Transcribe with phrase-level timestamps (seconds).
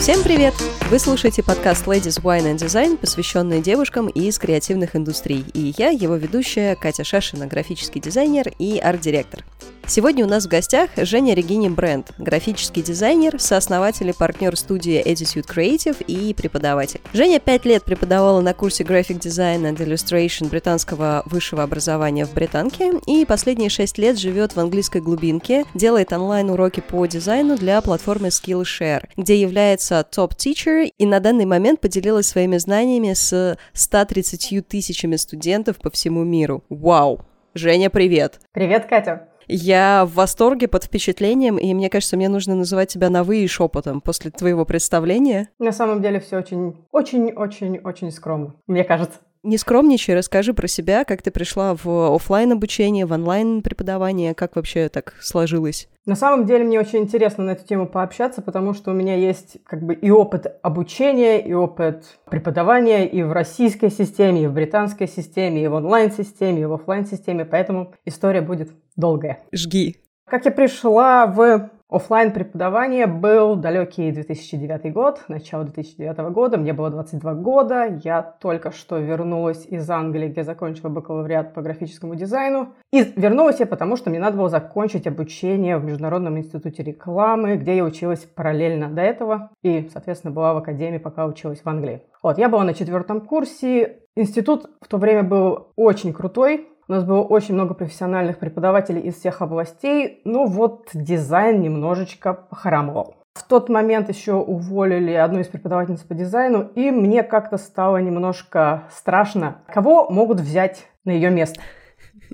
[0.00, 0.54] Всем привет!
[0.90, 5.44] Вы слушаете подкаст Ladies Wine and Design, посвященный девушкам из креативных индустрий.
[5.52, 9.44] И я, его ведущая, Катя Шашина, графический дизайнер и арт-директор.
[9.90, 15.48] Сегодня у нас в гостях Женя Регини Бренд, графический дизайнер, сооснователь и партнер студии Attitude
[15.52, 17.00] Creative и преподаватель.
[17.12, 22.92] Женя пять лет преподавала на курсе Graphic Design and Illustration британского высшего образования в Британке
[23.08, 29.08] и последние шесть лет живет в английской глубинке, делает онлайн-уроки по дизайну для платформы Skillshare,
[29.16, 35.90] где является топ-тичер и на данный момент поделилась своими знаниями с 130 тысячами студентов по
[35.90, 36.62] всему миру.
[36.68, 37.22] Вау!
[37.54, 38.38] Женя, привет!
[38.52, 39.29] Привет, Катя!
[39.52, 43.48] Я в восторге, под впечатлением, и мне кажется, мне нужно называть тебя на «вы» и
[43.48, 45.48] шепотом после твоего представления.
[45.58, 49.18] На самом деле все очень, очень, очень, очень скромно, мне кажется.
[49.42, 54.54] Не скромничай, расскажи про себя, как ты пришла в офлайн обучение, в онлайн преподавание, как
[54.54, 55.88] вообще так сложилось?
[56.04, 59.56] На самом деле мне очень интересно на эту тему пообщаться, потому что у меня есть
[59.64, 65.08] как бы и опыт обучения, и опыт преподавания и в российской системе, и в британской
[65.08, 69.38] системе, и в онлайн-системе, и в офлайн системе поэтому история будет долгая.
[69.52, 69.96] Жги.
[70.26, 76.88] Как я пришла в оффлайн преподавание был далекий 2009 год, начало 2009 года, мне было
[76.88, 82.74] 22 года, я только что вернулась из Англии, где закончила бакалавриат по графическому дизайну.
[82.92, 87.76] И вернулась я потому, что мне надо было закончить обучение в Международном институте рекламы, где
[87.76, 92.02] я училась параллельно до этого и, соответственно, была в академии, пока училась в Англии.
[92.22, 93.98] Вот, я была на четвертом курсе.
[94.14, 99.14] Институт в то время был очень крутой, у нас было очень много профессиональных преподавателей из
[99.14, 103.14] всех областей, но вот дизайн немножечко похрамывал.
[103.32, 108.82] В тот момент еще уволили одну из преподавательниц по дизайну, и мне как-то стало немножко
[108.90, 111.60] страшно, кого могут взять на ее место.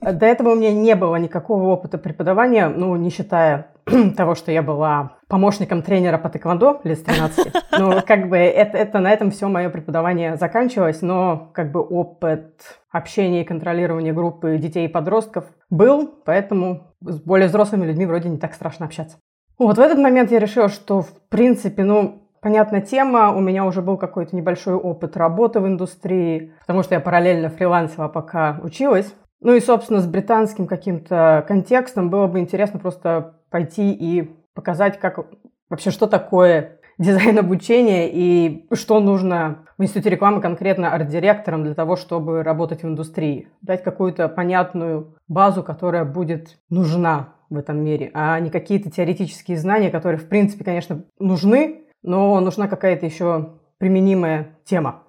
[0.00, 3.68] До этого у меня не было никакого опыта преподавания, ну, не считая
[4.16, 7.52] того, что я была помощником тренера по тэквондо лет с 13.
[7.78, 12.78] Ну, как бы это, это на этом все мое преподавание заканчивалось, но как бы опыт
[12.90, 18.38] общения и контролирования группы детей и подростков был, поэтому с более взрослыми людьми вроде не
[18.38, 19.18] так страшно общаться.
[19.58, 23.82] Вот в этот момент я решила, что в принципе, ну, Понятная тема, у меня уже
[23.82, 29.12] был какой-то небольшой опыт работы в индустрии, потому что я параллельно фрилансила, пока училась.
[29.40, 35.26] Ну и, собственно, с британским каким-то контекстом было бы интересно просто пойти и показать, как
[35.68, 41.96] вообще, что такое дизайн обучения и что нужно в институте рекламы конкретно арт-директорам для того,
[41.96, 43.48] чтобы работать в индустрии.
[43.60, 49.90] Дать какую-то понятную базу, которая будет нужна в этом мире, а не какие-то теоретические знания,
[49.90, 55.04] которые, в принципе, конечно, нужны, но нужна какая-то еще применимая тема.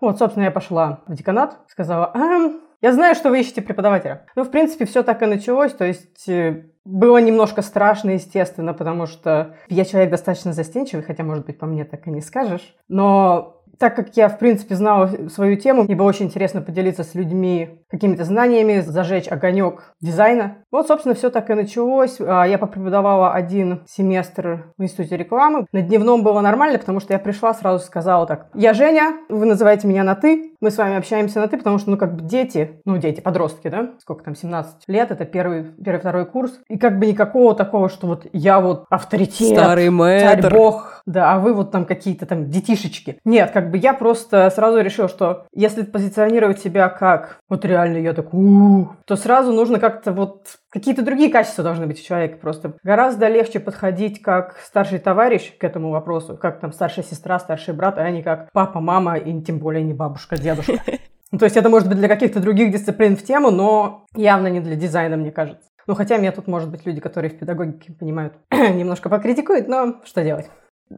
[0.00, 2.50] Вот, собственно, я пошла в деканат, сказала, а,
[2.80, 4.26] я знаю, что вы ищете преподавателя.
[4.36, 5.72] Ну, в принципе, все так и началось.
[5.72, 11.44] То есть э, было немножко страшно, естественно, потому что я человек достаточно застенчивый, хотя, может
[11.44, 12.76] быть, по мне так и не скажешь.
[12.88, 17.80] Но так как я, в принципе, знала свою тему, было очень интересно поделиться с людьми
[17.90, 20.58] какими-то знаниями, зажечь огонек дизайна.
[20.70, 22.16] Вот, собственно, все так и началось.
[22.20, 25.66] А, я попреподавала один семестр в институте рекламы.
[25.72, 28.48] На дневном было нормально, потому что я пришла, сразу сказала так.
[28.54, 31.90] Я Женя, вы называете меня на «ты», мы с вами общаемся на «ты», потому что,
[31.90, 36.00] ну, как бы дети, ну, дети, подростки, да, сколько там, 17 лет, это первый, первый,
[36.00, 36.52] второй курс.
[36.68, 40.42] И как бы никакого такого, что вот я вот авторитет, Старый мэтр.
[40.42, 43.18] царь бог, да, а вы вот там какие-то там детишечки.
[43.24, 48.12] Нет, как бы я просто сразу решила, что если позиционировать себя как вот реально я
[48.12, 52.74] так у то сразу нужно как-то вот какие-то другие качества должны быть у человека просто.
[52.82, 57.96] Гораздо легче подходить как старший товарищ к этому вопросу, как там старшая сестра, старший брат,
[57.96, 60.74] а не как папа, мама и тем более не бабушка, дедушка.
[61.38, 64.76] То есть это может быть для каких-то других дисциплин в тему, но явно не для
[64.76, 65.68] дизайна, мне кажется.
[65.86, 70.22] Ну, хотя меня тут, может быть, люди, которые в педагогике понимают, немножко покритикуют, но что
[70.22, 70.50] делать.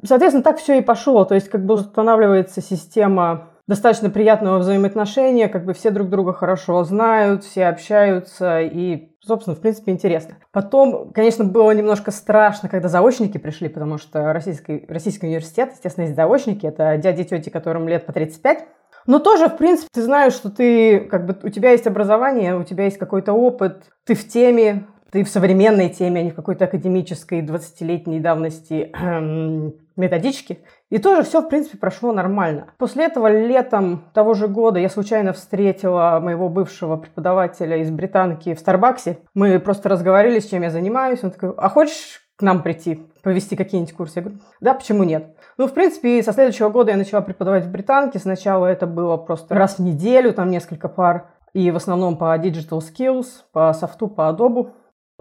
[0.05, 1.25] Соответственно, так все и пошло.
[1.25, 6.83] То есть как бы устанавливается система достаточно приятного взаимоотношения, как бы все друг друга хорошо
[6.83, 10.34] знают, все общаются и, собственно, в принципе, интересно.
[10.51, 16.16] Потом, конечно, было немножко страшно, когда заочники пришли, потому что российский, российский университет, естественно, есть
[16.16, 18.66] заочники, это дяди и тети, которым лет по 35,
[19.07, 22.65] но тоже, в принципе, ты знаешь, что ты, как бы, у тебя есть образование, у
[22.65, 26.65] тебя есть какой-то опыт, ты в теме, ты в современной теме, а не в какой-то
[26.65, 30.60] академической 20-летней давности эм, методички.
[30.89, 32.68] И тоже все, в принципе, прошло нормально.
[32.78, 38.59] После этого летом того же года я случайно встретила моего бывшего преподавателя из британки в
[38.59, 39.18] Старбаксе.
[39.34, 41.21] Мы просто разговаривали, чем я занимаюсь.
[41.22, 44.15] Он такой, а хочешь к нам прийти, повести какие-нибудь курсы?
[44.16, 45.36] Я говорю, да, почему нет?
[45.59, 48.18] Ну, в принципе, со следующего года я начала преподавать в британке.
[48.18, 51.28] Сначала это было просто раз в неделю, там несколько пар.
[51.53, 54.71] И в основном по Digital Skills, по софту, по Adobe.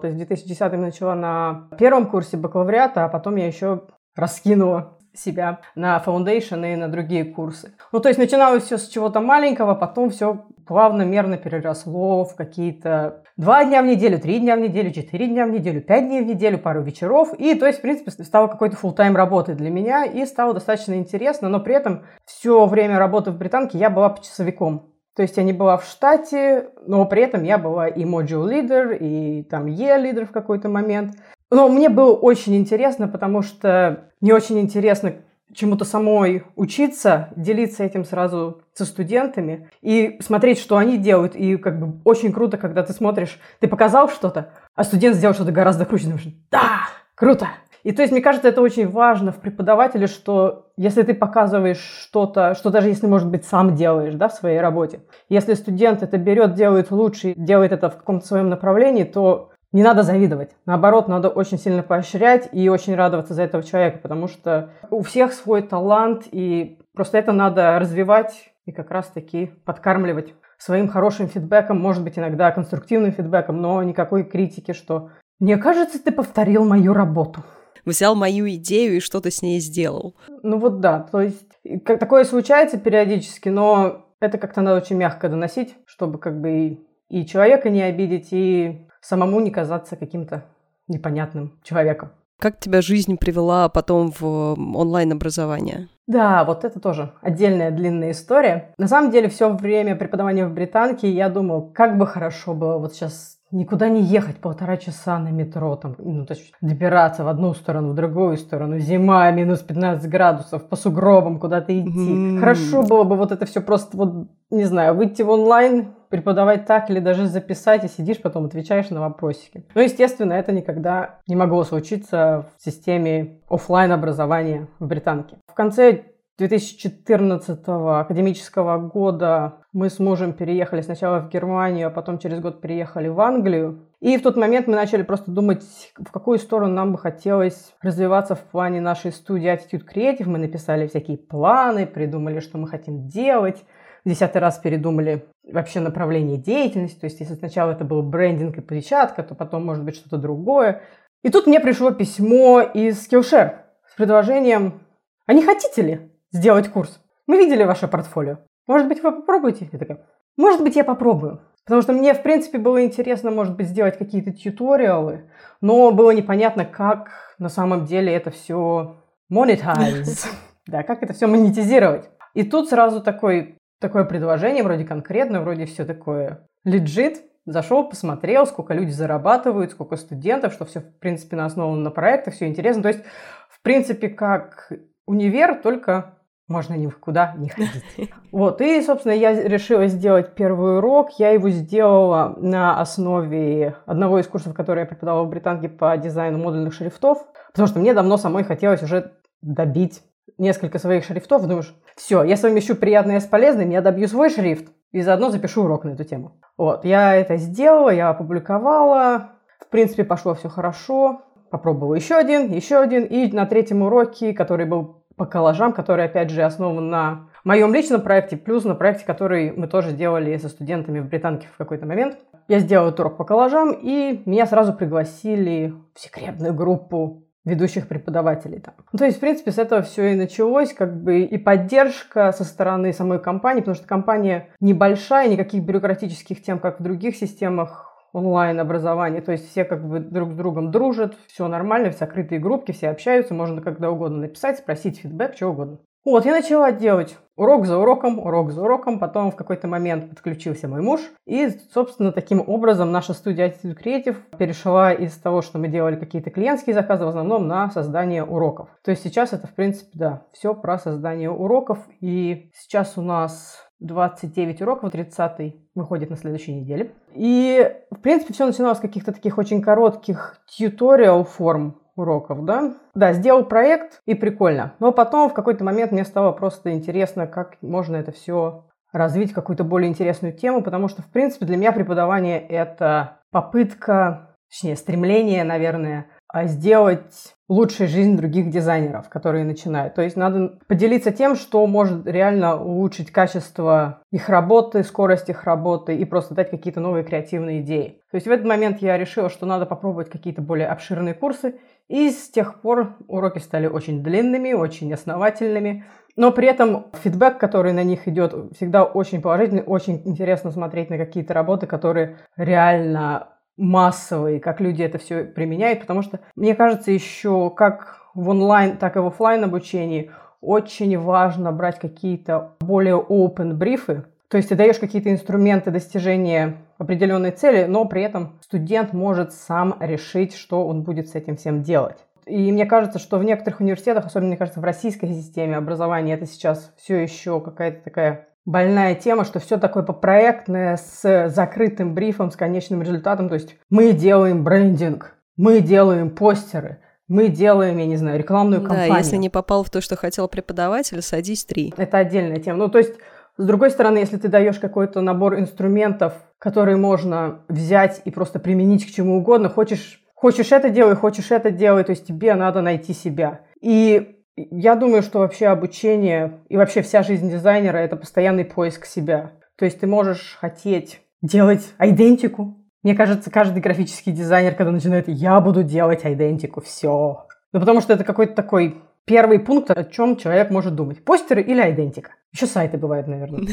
[0.00, 3.82] То есть в 2010 начала на первом курсе бакалавриата, а потом я еще
[4.16, 7.74] раскинула себя на Foundation и на другие курсы.
[7.92, 13.24] Ну, то есть начиналось все с чего-то маленького, потом все плавно, мерно переросло в какие-то
[13.36, 16.26] два дня в неделю, три дня в неделю, четыре дня в неделю, пять дней в
[16.26, 17.34] неделю, пару вечеров.
[17.38, 21.48] И, то есть, в принципе, стало какой-то full-time работой для меня и стало достаточно интересно,
[21.48, 24.89] но при этом все время работы в Британке я была часовиком.
[25.16, 28.96] То есть я не была в штате, но при этом я была и module leader,
[28.96, 31.16] и там E-лидер в какой-то момент.
[31.50, 35.14] Но мне было очень интересно, потому что мне очень интересно
[35.52, 41.34] чему-то самой учиться, делиться этим сразу со студентами и смотреть, что они делают.
[41.34, 45.52] И как бы очень круто, когда ты смотришь, ты показал что-то, а студент сделал что-то
[45.52, 46.04] гораздо круче.
[46.04, 47.48] Думаешь, да, круто!
[47.82, 52.54] И то есть, мне кажется, это очень важно в преподавателе, что если ты показываешь что-то,
[52.54, 56.54] что даже если, может быть, сам делаешь да, в своей работе, если студент это берет,
[56.54, 60.52] делает лучше, делает это в каком-то своем направлении, то не надо завидовать.
[60.64, 65.34] Наоборот, надо очень сильно поощрять и очень радоваться за этого человека, потому что у всех
[65.34, 70.32] свой талант, и просто это надо развивать и как раз-таки подкармливать.
[70.56, 75.10] Своим хорошим фидбэком, может быть, иногда конструктивным фидбэком, но никакой критики, что
[75.40, 77.42] «мне кажется, ты повторил мою работу»
[77.84, 80.16] взял мою идею и что-то с ней сделал.
[80.42, 81.46] Ну вот да, то есть
[81.84, 86.80] как, такое случается периодически, но это как-то надо очень мягко доносить, чтобы как бы и,
[87.08, 90.44] и человека не обидеть, и самому не казаться каким-то
[90.88, 92.12] непонятным человеком.
[92.38, 95.88] Как тебя жизнь привела потом в онлайн-образование?
[96.06, 98.74] Да, вот это тоже отдельная длинная история.
[98.78, 102.94] На самом деле, все время преподавания в Британке я думал, как бы хорошо было вот
[102.94, 107.54] сейчас никуда не ехать полтора часа на метро, там, ну, то есть добираться в одну
[107.54, 111.90] сторону, в другую сторону, зима, минус 15 градусов, по сугробам куда-то идти.
[111.90, 112.38] Mm.
[112.38, 116.90] Хорошо было бы вот это все просто, вот, не знаю, выйти в онлайн, преподавать так
[116.90, 119.64] или даже записать, и сидишь потом отвечаешь на вопросики.
[119.74, 125.38] Но, естественно, это никогда не могло случиться в системе офлайн образования в Британке.
[125.46, 126.02] В конце
[126.40, 133.08] 2014 академического года мы с мужем переехали сначала в Германию, а потом через год переехали
[133.08, 133.86] в Англию.
[134.00, 135.62] И в тот момент мы начали просто думать,
[135.98, 140.26] в какую сторону нам бы хотелось развиваться в плане нашей студии Attitude Creative.
[140.26, 143.62] Мы написали всякие планы, придумали, что мы хотим делать.
[144.06, 146.98] Десятый раз передумали вообще направление деятельности.
[146.98, 150.80] То есть, если сначала это был брендинг и площадка, то потом может быть что-то другое.
[151.22, 154.80] И тут мне пришло письмо из Skillshare с предложением
[155.26, 157.00] «А не хотите ли сделать курс.
[157.26, 158.38] Мы видели ваше портфолио.
[158.66, 159.68] Может быть, вы попробуете?
[159.72, 160.06] Я такая,
[160.36, 161.42] может быть, я попробую.
[161.64, 165.30] Потому что мне, в принципе, было интересно, может быть, сделать какие-то тьюториалы,
[165.60, 168.96] но было непонятно, как на самом деле это все
[169.32, 170.26] monetize.
[170.66, 172.10] Да, как это все монетизировать.
[172.34, 177.18] И тут сразу такой, такое предложение, вроде конкретно, вроде все такое legit.
[177.46, 182.34] Зашел, посмотрел, сколько люди зарабатывают, сколько студентов, что все, в принципе, на основано на проектах,
[182.34, 182.82] все интересно.
[182.82, 183.00] То есть,
[183.48, 184.72] в принципе, как
[185.06, 186.18] универ, только
[186.50, 188.12] можно никуда не ходить.
[188.32, 191.10] Вот, и, собственно, я решила сделать первый урок.
[191.18, 196.38] Я его сделала на основе одного из курсов, который я преподавала в Британке по дизайну
[196.38, 197.18] модульных шрифтов,
[197.52, 200.02] потому что мне давно самой хотелось уже добить
[200.38, 201.46] несколько своих шрифтов.
[201.46, 205.84] Думаешь, все, я совмещу приятное с полезным, я добью свой шрифт и заодно запишу урок
[205.84, 206.40] на эту тему.
[206.56, 209.30] Вот, я это сделала, я опубликовала.
[209.60, 211.22] В принципе, пошло все хорошо.
[211.50, 213.04] Попробовала еще один, еще один.
[213.04, 218.00] И на третьем уроке, который был по коллажам, который, опять же, основан на моем личном
[218.00, 222.16] проекте, плюс на проекте, который мы тоже делали со студентами в Британке в какой-то момент.
[222.48, 228.72] Я сделала урок по коллажам, и меня сразу пригласили в секретную группу ведущих преподавателей там.
[228.92, 232.44] Ну, то есть, в принципе, с этого все и началось, как бы и поддержка со
[232.44, 239.22] стороны самой компании, потому что компания небольшая, никаких бюрократических тем, как в других системах онлайн-образование,
[239.22, 242.90] то есть все как бы друг с другом дружат, все нормально, все закрытые группки, все
[242.90, 245.78] общаются, можно когда угодно написать, спросить фидбэк, что угодно.
[246.02, 250.66] Вот, я начала делать урок за уроком, урок за уроком, потом в какой-то момент подключился
[250.66, 255.68] мой муж, и, собственно, таким образом наша студия Attitude Creative перешла из того, что мы
[255.68, 258.70] делали какие-то клиентские заказы, в основном на создание уроков.
[258.82, 263.69] То есть сейчас это, в принципе, да, все про создание уроков, и сейчас у нас
[263.80, 266.92] 29 уроков, 30 выходит на следующей неделе.
[267.14, 272.74] И, в принципе, все начиналось с каких-то таких очень коротких тьюториал форм уроков, да.
[272.94, 274.74] Да, сделал проект, и прикольно.
[274.80, 279.64] Но потом в какой-то момент мне стало просто интересно, как можно это все развить какую-то
[279.64, 286.06] более интересную тему, потому что, в принципе, для меня преподавание– это попытка, точнее, стремление, наверное,
[286.44, 289.94] сделать лучшей жизнь других дизайнеров, которые начинают.
[289.94, 295.96] То есть надо поделиться тем, что может реально улучшить качество их работы, скорость их работы
[295.96, 298.02] и просто дать какие-то новые креативные идеи.
[298.12, 301.58] То есть в этот момент я решила, что надо попробовать какие-то более обширные курсы,
[301.88, 305.84] и с тех пор уроки стали очень длинными, очень основательными,
[306.14, 310.98] но при этом фидбэк, который на них идет, всегда очень положительный, очень интересно смотреть на
[310.98, 313.28] какие-то работы, которые реально
[313.60, 318.96] массовые, как люди это все применяют, потому что, мне кажется, еще как в онлайн, так
[318.96, 324.78] и в офлайн обучении очень важно брать какие-то более open брифы, то есть ты даешь
[324.78, 331.08] какие-то инструменты достижения определенной цели, но при этом студент может сам решить, что он будет
[331.08, 331.98] с этим всем делать.
[332.26, 336.26] И мне кажется, что в некоторых университетах, особенно, мне кажется, в российской системе образования, это
[336.26, 342.36] сейчас все еще какая-то такая больная тема, что все такое попроектное, с закрытым брифом, с
[342.36, 343.28] конечным результатом.
[343.28, 348.92] То есть мы делаем брендинг, мы делаем постеры, мы делаем, я не знаю, рекламную кампанию.
[348.92, 351.72] Да, если не попал в то, что хотел преподаватель, садись три.
[351.76, 352.58] Это отдельная тема.
[352.58, 352.94] Ну, то есть,
[353.36, 358.86] с другой стороны, если ты даешь какой-то набор инструментов, которые можно взять и просто применить
[358.86, 362.92] к чему угодно, хочешь, хочешь это делай, хочешь это делай, то есть тебе надо найти
[362.92, 363.40] себя.
[363.60, 369.32] И я думаю, что вообще обучение и вообще вся жизнь дизайнера– это постоянный поиск себя.
[369.56, 372.56] То есть ты можешь хотеть делать идентику.
[372.82, 377.26] Мне кажется, каждый графический дизайнер, когда начинает «я буду делать идентику», все.
[377.52, 381.04] Ну, потому что это какой-то такой первый пункт, о чем человек может думать.
[381.04, 382.12] Постеры или идентика.
[382.32, 383.48] Еще сайты бывают, наверное.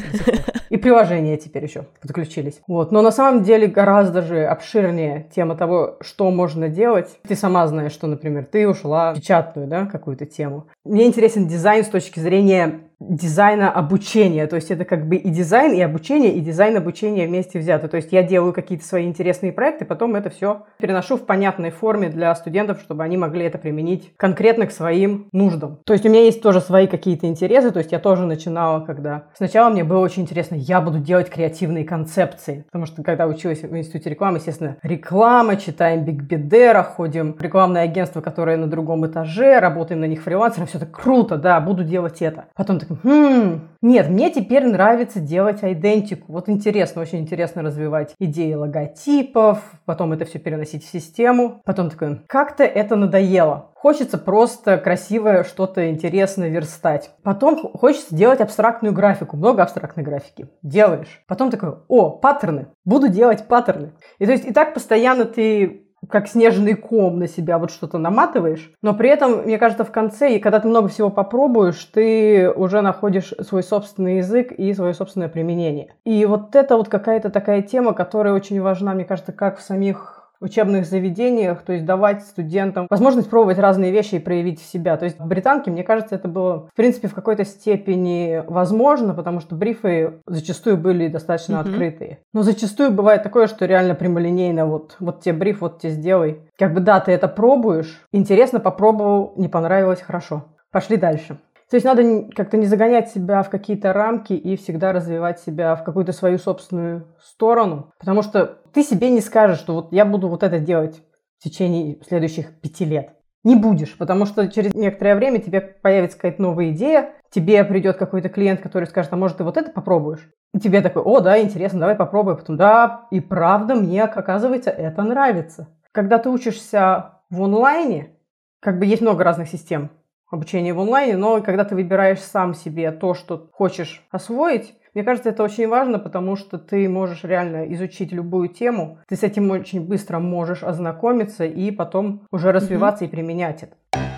[0.69, 2.61] И приложения теперь еще подключились.
[2.67, 2.91] Вот.
[2.91, 7.17] Но на самом деле гораздо же обширнее тема того, что можно делать.
[7.27, 10.67] Ты сама знаешь, что, например, ты ушла в печатную, да, какую-то тему.
[10.85, 14.47] Мне интересен дизайн с точки зрения дизайна обучения.
[14.47, 17.87] То есть это как бы и дизайн, и обучение, и дизайн обучения вместе взяты.
[17.87, 22.09] То есть я делаю какие-то свои интересные проекты, потом это все переношу в понятной форме
[22.09, 25.79] для студентов, чтобы они могли это применить конкретно к своим нуждам.
[25.85, 29.25] То есть у меня есть тоже свои какие-то интересы, то есть я тоже начинала, когда...
[29.35, 33.77] Сначала мне было очень интересно, я буду делать креативные концепции, потому что когда училась в
[33.77, 39.59] институте рекламы, естественно, реклама, читаем Биг Бедера, ходим в рекламное агентство, которое на другом этаже,
[39.59, 42.45] работаем на них фрилансером, все это круто, да, буду делать это.
[42.55, 46.31] Потом такой, хм, нет, мне теперь нравится делать айдентику.
[46.31, 51.61] Вот интересно, очень интересно развивать идеи логотипов, потом это все переносить в систему.
[51.65, 53.71] Потом такой, как-то это надоело.
[53.75, 57.11] Хочется просто красивое что-то интересное верстать.
[57.23, 59.37] Потом хочется делать абстрактную графику.
[59.37, 60.49] Много абстрактной графики.
[60.63, 61.23] Делаешь.
[61.27, 62.67] Потом такой, о, паттерны.
[62.85, 63.93] Буду делать паттерны.
[64.17, 68.71] И то есть и так постоянно ты как снежный ком на себя вот что-то наматываешь,
[68.81, 72.81] но при этом, мне кажется, в конце, и когда ты много всего попробуешь, ты уже
[72.81, 75.93] находишь свой собственный язык и свое собственное применение.
[76.05, 80.16] И вот это вот какая-то такая тема, которая очень важна, мне кажется, как в самих
[80.39, 84.97] учебных заведениях, то есть давать студентам возможность пробовать разные вещи и проявить себя.
[84.97, 89.39] То есть в британке, мне кажется, это было, в принципе, в какой-то степени возможно, потому
[89.39, 91.69] что брифы зачастую были достаточно mm-hmm.
[91.69, 92.19] открытые.
[92.33, 96.41] Но зачастую бывает такое, что реально прямолинейно вот, вот тебе бриф, вот тебе сделай.
[96.57, 100.45] Как бы да, ты это пробуешь, интересно, попробовал, не понравилось, хорошо.
[100.71, 101.37] Пошли дальше.
[101.69, 105.83] То есть надо как-то не загонять себя в какие-то рамки и всегда развивать себя в
[105.83, 107.91] какую-то свою собственную сторону.
[107.99, 111.03] Потому что ты себе не скажешь, что вот я буду вот это делать
[111.39, 113.09] в течение следующих пяти лет.
[113.43, 118.29] Не будешь, потому что через некоторое время тебе появится какая-то новая идея, тебе придет какой-то
[118.29, 120.29] клиент, который скажет, а может ты вот это попробуешь?
[120.53, 122.37] И тебе такой, о, да, интересно, давай попробуй.
[122.37, 125.67] Потом, да, и правда, мне, оказывается, это нравится.
[125.91, 128.15] Когда ты учишься в онлайне,
[128.61, 129.91] как бы есть много разных систем
[130.29, 135.29] обучения в онлайне, но когда ты выбираешь сам себе то, что хочешь освоить, мне кажется,
[135.29, 139.85] это очень важно, потому что ты можешь реально изучить любую тему, ты с этим очень
[139.85, 143.07] быстро можешь ознакомиться и потом уже развиваться mm-hmm.
[143.07, 144.16] и применять это.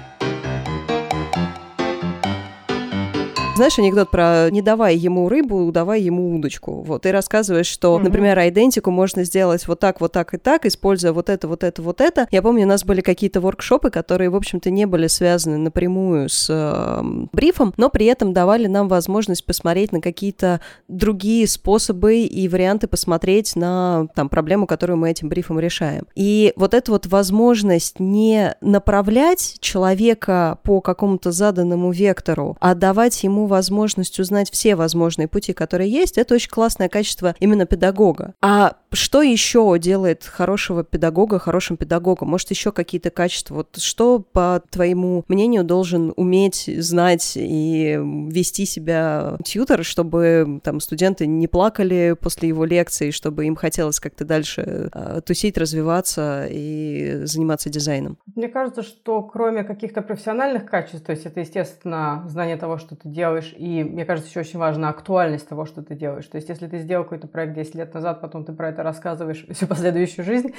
[3.59, 6.81] Знаешь анекдот про «не давай ему рыбу, давай ему удочку».
[6.81, 8.03] Вот, ты рассказываешь, что, mm-hmm.
[8.03, 11.81] например, идентику можно сделать вот так, вот так и так, используя вот это, вот это,
[11.81, 12.25] вот это.
[12.31, 16.47] Я помню, у нас были какие-то воркшопы, которые, в общем-то, не были связаны напрямую с
[16.49, 22.87] э, брифом, но при этом давали нам возможность посмотреть на какие-то другие способы и варианты
[22.87, 26.05] посмотреть на там проблему, которую мы этим брифом решаем.
[26.15, 33.48] И вот эта вот возможность не направлять человека по какому-то заданному вектору, а давать ему
[33.49, 38.33] возможность узнать все возможные пути, которые есть, это очень классное качество именно педагога.
[38.41, 42.29] А что еще делает хорошего педагога хорошим педагогом?
[42.29, 43.55] Может, еще какие-то качества?
[43.55, 51.27] Вот что, по твоему мнению, должен уметь, знать и вести себя тьютер, чтобы там студенты
[51.27, 57.69] не плакали после его лекции, чтобы им хотелось как-то дальше э, тусить, развиваться и заниматься
[57.69, 58.17] дизайном?
[58.35, 63.09] Мне кажется, что кроме каких-то профессиональных качеств, то есть это, естественно, знание того, что ты
[63.09, 66.27] делаешь, и, мне кажется, еще очень важна актуальность того, что ты делаешь.
[66.27, 69.45] То есть если ты сделал какой-то проект 10 лет назад, потом ты про это рассказываешь
[69.51, 70.53] всю последующую жизнь,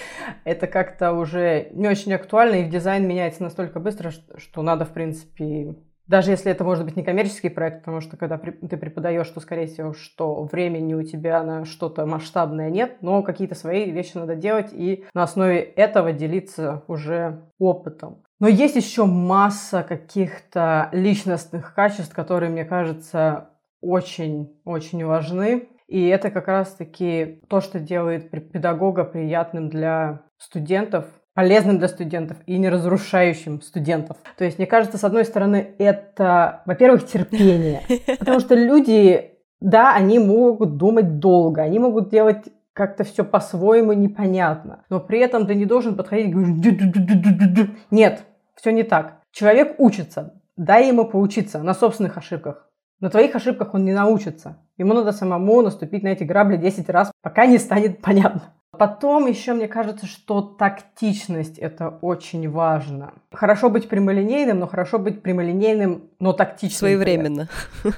[0.44, 5.74] это как-то уже не очень актуально, и дизайн меняется настолько быстро, что надо, в принципе,
[6.10, 9.68] даже если это может быть не коммерческий проект, потому что когда ты преподаешь, то, скорее
[9.68, 14.70] всего, что времени у тебя на что-то масштабное нет, но какие-то свои вещи надо делать
[14.72, 18.24] и на основе этого делиться уже опытом.
[18.40, 23.50] Но есть еще масса каких-то личностных качеств, которые, мне кажется,
[23.82, 25.68] очень-очень важны.
[25.88, 31.04] И это как раз-таки то, что делает педагога приятным для студентов,
[31.34, 34.16] полезным для студентов и не разрушающим студентов.
[34.38, 37.82] То есть, мне кажется, с одной стороны, это, во-первых, терпение.
[38.18, 44.84] Потому что люди, да, они могут думать долго, они могут делать как-то все по-своему непонятно.
[44.88, 48.24] Но при этом ты не должен подходить и говорить, нет,
[48.60, 49.22] все не так.
[49.32, 52.68] Человек учится, дай ему поучиться на собственных ошибках.
[53.00, 54.58] На твоих ошибках он не научится.
[54.76, 58.54] Ему надо самому наступить на эти грабли 10 раз, пока не станет понятно.
[58.72, 63.14] Потом еще мне кажется, что тактичность это очень важно.
[63.32, 66.78] Хорошо быть прямолинейным, но хорошо быть прямолинейным, но тактичным.
[66.78, 67.48] Своевременно.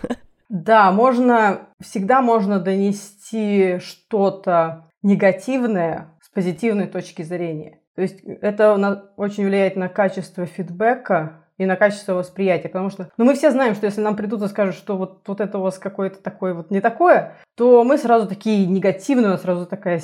[0.48, 7.78] Да, можно, всегда можно донести что-то негативное с позитивной точки зрения.
[7.94, 12.68] То есть это очень влияет на качество фидбэка, и на качество восприятия.
[12.68, 15.40] Потому что ну, мы все знаем, что если нам придут и скажут, что вот, вот
[15.40, 19.42] это у вас какое-то такое вот не такое, то мы сразу такие негативные, у нас
[19.42, 20.00] сразу такая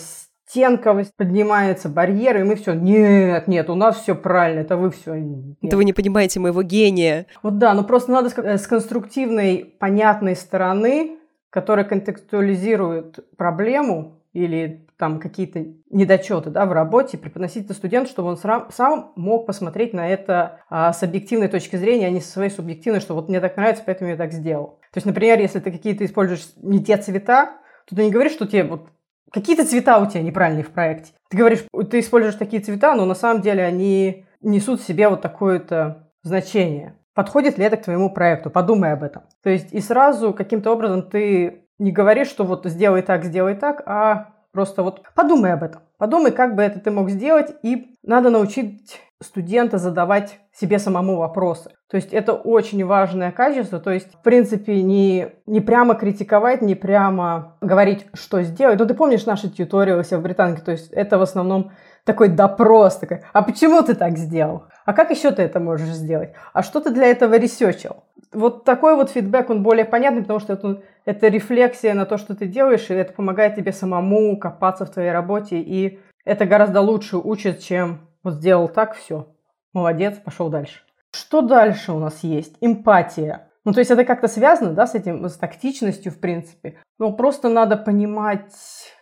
[0.48, 5.14] стенковость поднимается, барьеры, и мы все, нет, нет, у нас все правильно, это вы все.
[5.14, 5.56] Нет.
[5.62, 7.26] Это вы не понимаете моего гения.
[7.42, 11.18] Вот да, но просто надо с конструктивной, понятной стороны,
[11.50, 18.36] которая контекстуализирует проблему или там какие-то недочеты да, в работе, преподносить это студенту, чтобы он
[18.36, 23.00] сам мог посмотреть на это а, с объективной точки зрения, а не со своей субъективной,
[23.00, 24.80] что вот мне так нравится, поэтому я так сделал.
[24.92, 28.46] То есть, например, если ты какие-то используешь не те цвета, то ты не говоришь, что
[28.46, 28.88] тебе вот
[29.30, 31.12] какие-то цвета у тебя неправильные в проекте.
[31.30, 35.22] Ты говоришь, ты используешь такие цвета, но на самом деле они несут в себе вот
[35.22, 36.96] такое-то значение.
[37.14, 38.50] Подходит ли это к твоему проекту?
[38.50, 39.22] Подумай об этом.
[39.42, 43.82] То есть и сразу каким-то образом ты не говоришь, что вот сделай так, сделай так,
[43.86, 45.82] а Просто вот подумай об этом.
[45.98, 51.70] Подумай, как бы это ты мог сделать, и надо научить студента задавать себе самому вопросы.
[51.90, 53.80] То есть это очень важное качество.
[53.80, 58.78] То есть, в принципе, не, не прямо критиковать, не прямо говорить, что сделать.
[58.78, 60.62] Ну, ты помнишь наши тьюториалы все в британке?
[60.62, 61.72] То есть это в основном
[62.04, 64.64] такой допрос, такой, а почему ты так сделал?
[64.86, 66.32] А как еще ты это можешь сделать?
[66.52, 68.04] А что ты для этого ресечил?
[68.32, 72.36] Вот такой вот фидбэк, он более понятный, потому что это, это рефлексия на то, что
[72.36, 77.16] ты делаешь, и это помогает тебе самому копаться в твоей работе, и это гораздо лучше
[77.16, 79.34] учит, чем вот сделал так, все,
[79.72, 80.82] молодец, пошел дальше.
[81.10, 82.58] Что дальше у нас есть?
[82.60, 83.48] Эмпатия.
[83.64, 86.76] Ну, то есть это как-то связано, да, с этим, с тактичностью, в принципе.
[86.98, 88.52] Но просто надо понимать,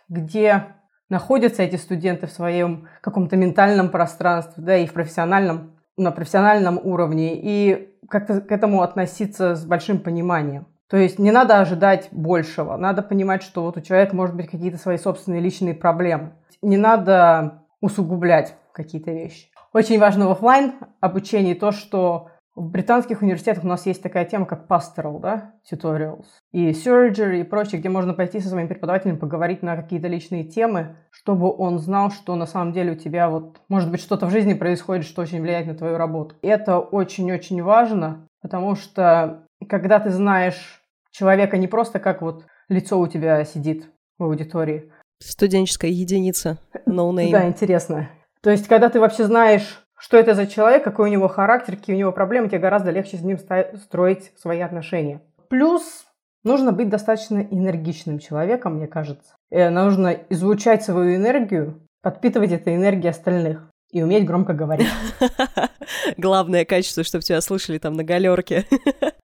[0.07, 0.63] где
[1.09, 7.35] находятся эти студенты в своем каком-то ментальном пространстве, да, и в профессиональном, на профессиональном уровне,
[7.35, 10.67] и как-то к этому относиться с большим пониманием.
[10.89, 14.77] То есть не надо ожидать большего, надо понимать, что вот у человека может быть какие-то
[14.77, 16.33] свои собственные личные проблемы.
[16.61, 19.47] Не надо усугублять какие-то вещи.
[19.73, 24.47] Очень важно в офлайн обучении то, что в британских университетах у нас есть такая тема,
[24.47, 29.61] как pastoral, да, tutorials, и surgery и прочее, где можно пойти со своим преподавателем поговорить
[29.61, 33.91] на какие-то личные темы, чтобы он знал, что на самом деле у тебя вот, может
[33.91, 36.33] быть, что-то в жизни происходит, что очень влияет на твою работу.
[36.41, 40.76] И это очень-очень важно, потому что когда ты знаешь
[41.17, 44.91] человека не просто как вот лицо у тебя сидит в аудитории.
[45.19, 47.31] Студенческая единица, no name.
[47.31, 48.09] Да, интересно.
[48.41, 51.95] То есть, когда ты вообще знаешь что это за человек, какой у него характер, какие
[51.95, 55.21] у него проблемы, тебе гораздо легче с ним строить свои отношения.
[55.49, 56.05] Плюс
[56.43, 59.33] нужно быть достаточно энергичным человеком, мне кажется.
[59.49, 64.89] И нужно излучать свою энергию, подпитывать этой энергией остальных и уметь громко говорить.
[66.17, 68.65] Главное качество, чтобы тебя слышали там на галерке.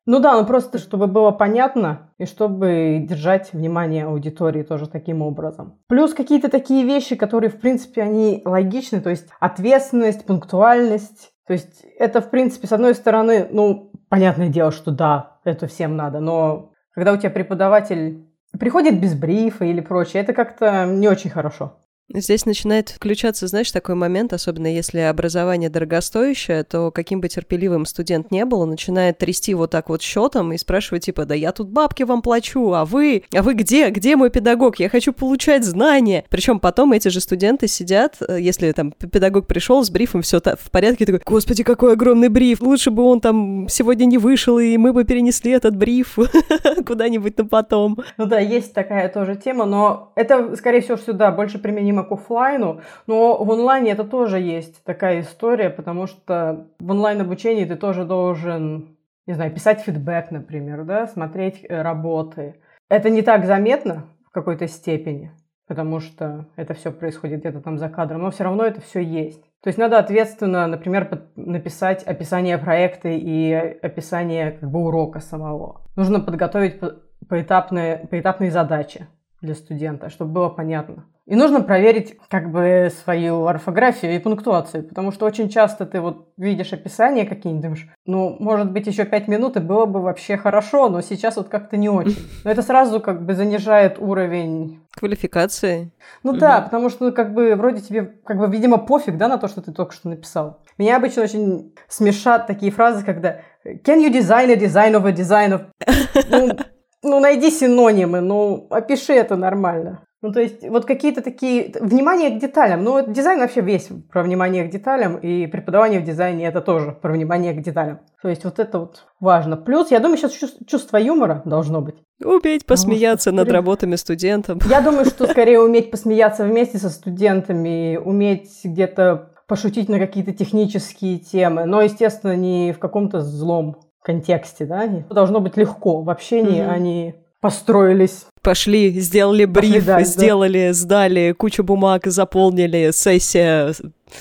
[0.05, 5.79] Ну да, ну просто чтобы было понятно и чтобы держать внимание аудитории тоже таким образом.
[5.87, 11.31] Плюс какие-то такие вещи, которые, в принципе, они логичны, то есть ответственность, пунктуальность.
[11.47, 15.95] То есть это, в принципе, с одной стороны, ну, понятное дело, что да, это всем
[15.95, 18.27] надо, но когда у тебя преподаватель
[18.59, 21.82] приходит без брифа или прочее, это как-то не очень хорошо.
[22.09, 28.29] Здесь начинает включаться, знаешь, такой момент, особенно если образование дорогостоящее, то каким бы терпеливым студент
[28.29, 31.69] не был, он начинает трясти вот так вот счетом и спрашивать, типа, да я тут
[31.69, 36.25] бабки вам плачу, а вы, а вы где, где мой педагог, я хочу получать знания.
[36.29, 40.71] Причем потом эти же студенты сидят, э, если там педагог пришел с брифом, все в
[40.71, 44.91] порядке, такой, господи, какой огромный бриф, лучше бы он там сегодня не вышел, и мы
[44.91, 46.17] бы перенесли этот бриф
[46.85, 47.97] куда-нибудь на потом.
[48.17, 52.11] Ну да, есть такая тоже тема, но это, скорее всего, сюда больше применимо применимо к
[52.11, 58.05] офлайну, но в онлайне это тоже есть такая история, потому что в онлайн-обучении ты тоже
[58.05, 62.55] должен, не знаю, писать фидбэк, например, да, смотреть э, работы.
[62.89, 65.31] Это не так заметно в какой-то степени,
[65.67, 69.43] потому что это все происходит где-то там за кадром, но все равно это все есть.
[69.61, 75.81] То есть надо ответственно, например, написать описание проекта и описание как бы урока самого.
[75.95, 76.81] Нужно подготовить
[77.29, 79.07] поэтапные, поэтапные задачи
[79.43, 81.05] для студента, чтобы было понятно.
[81.25, 86.27] И нужно проверить как бы свою орфографию и пунктуацию, потому что очень часто ты вот
[86.35, 90.89] видишь описание какие-нибудь, думаешь, ну, может быть, еще пять минут и было бы вообще хорошо,
[90.89, 92.27] но сейчас вот как-то не очень.
[92.43, 94.81] Но это сразу как бы занижает уровень...
[94.91, 95.91] Квалификации.
[96.23, 96.39] Ну угу.
[96.39, 99.47] да, потому что ну, как бы вроде тебе, как бы, видимо, пофиг, да, на то,
[99.47, 100.59] что ты только что написал.
[100.77, 105.53] Меня обычно очень смешат такие фразы, когда «Can you design a design of a design
[105.53, 105.65] of...»
[106.29, 106.57] ну,
[107.03, 110.05] ну, найди синонимы, ну, опиши это нормально.
[110.23, 111.73] Ну, то есть, вот какие-то такие...
[111.81, 112.81] Внимание к деталям.
[112.81, 117.11] Ну, дизайн вообще весь про внимание к деталям, и преподавание в дизайне это тоже про
[117.11, 117.99] внимание к деталям.
[118.21, 119.57] То есть, вот это вот важно.
[119.57, 120.31] Плюс, я думаю, сейчас
[120.65, 121.95] чувство юмора должно быть.
[122.23, 124.65] Уметь посмеяться ну, над работами студентов.
[124.69, 131.19] Я думаю, что скорее уметь посмеяться вместе со студентами, уметь где-то пошутить на какие-то технические
[131.19, 136.69] темы, но, естественно, не в каком-то злом контексте, да, должно быть легко в общении, mm-hmm.
[136.69, 138.25] они построились.
[138.41, 140.73] Пошли, сделали бриф, Пошли, да, сделали, да.
[140.73, 143.73] сдали, кучу бумаг заполнили, сессия,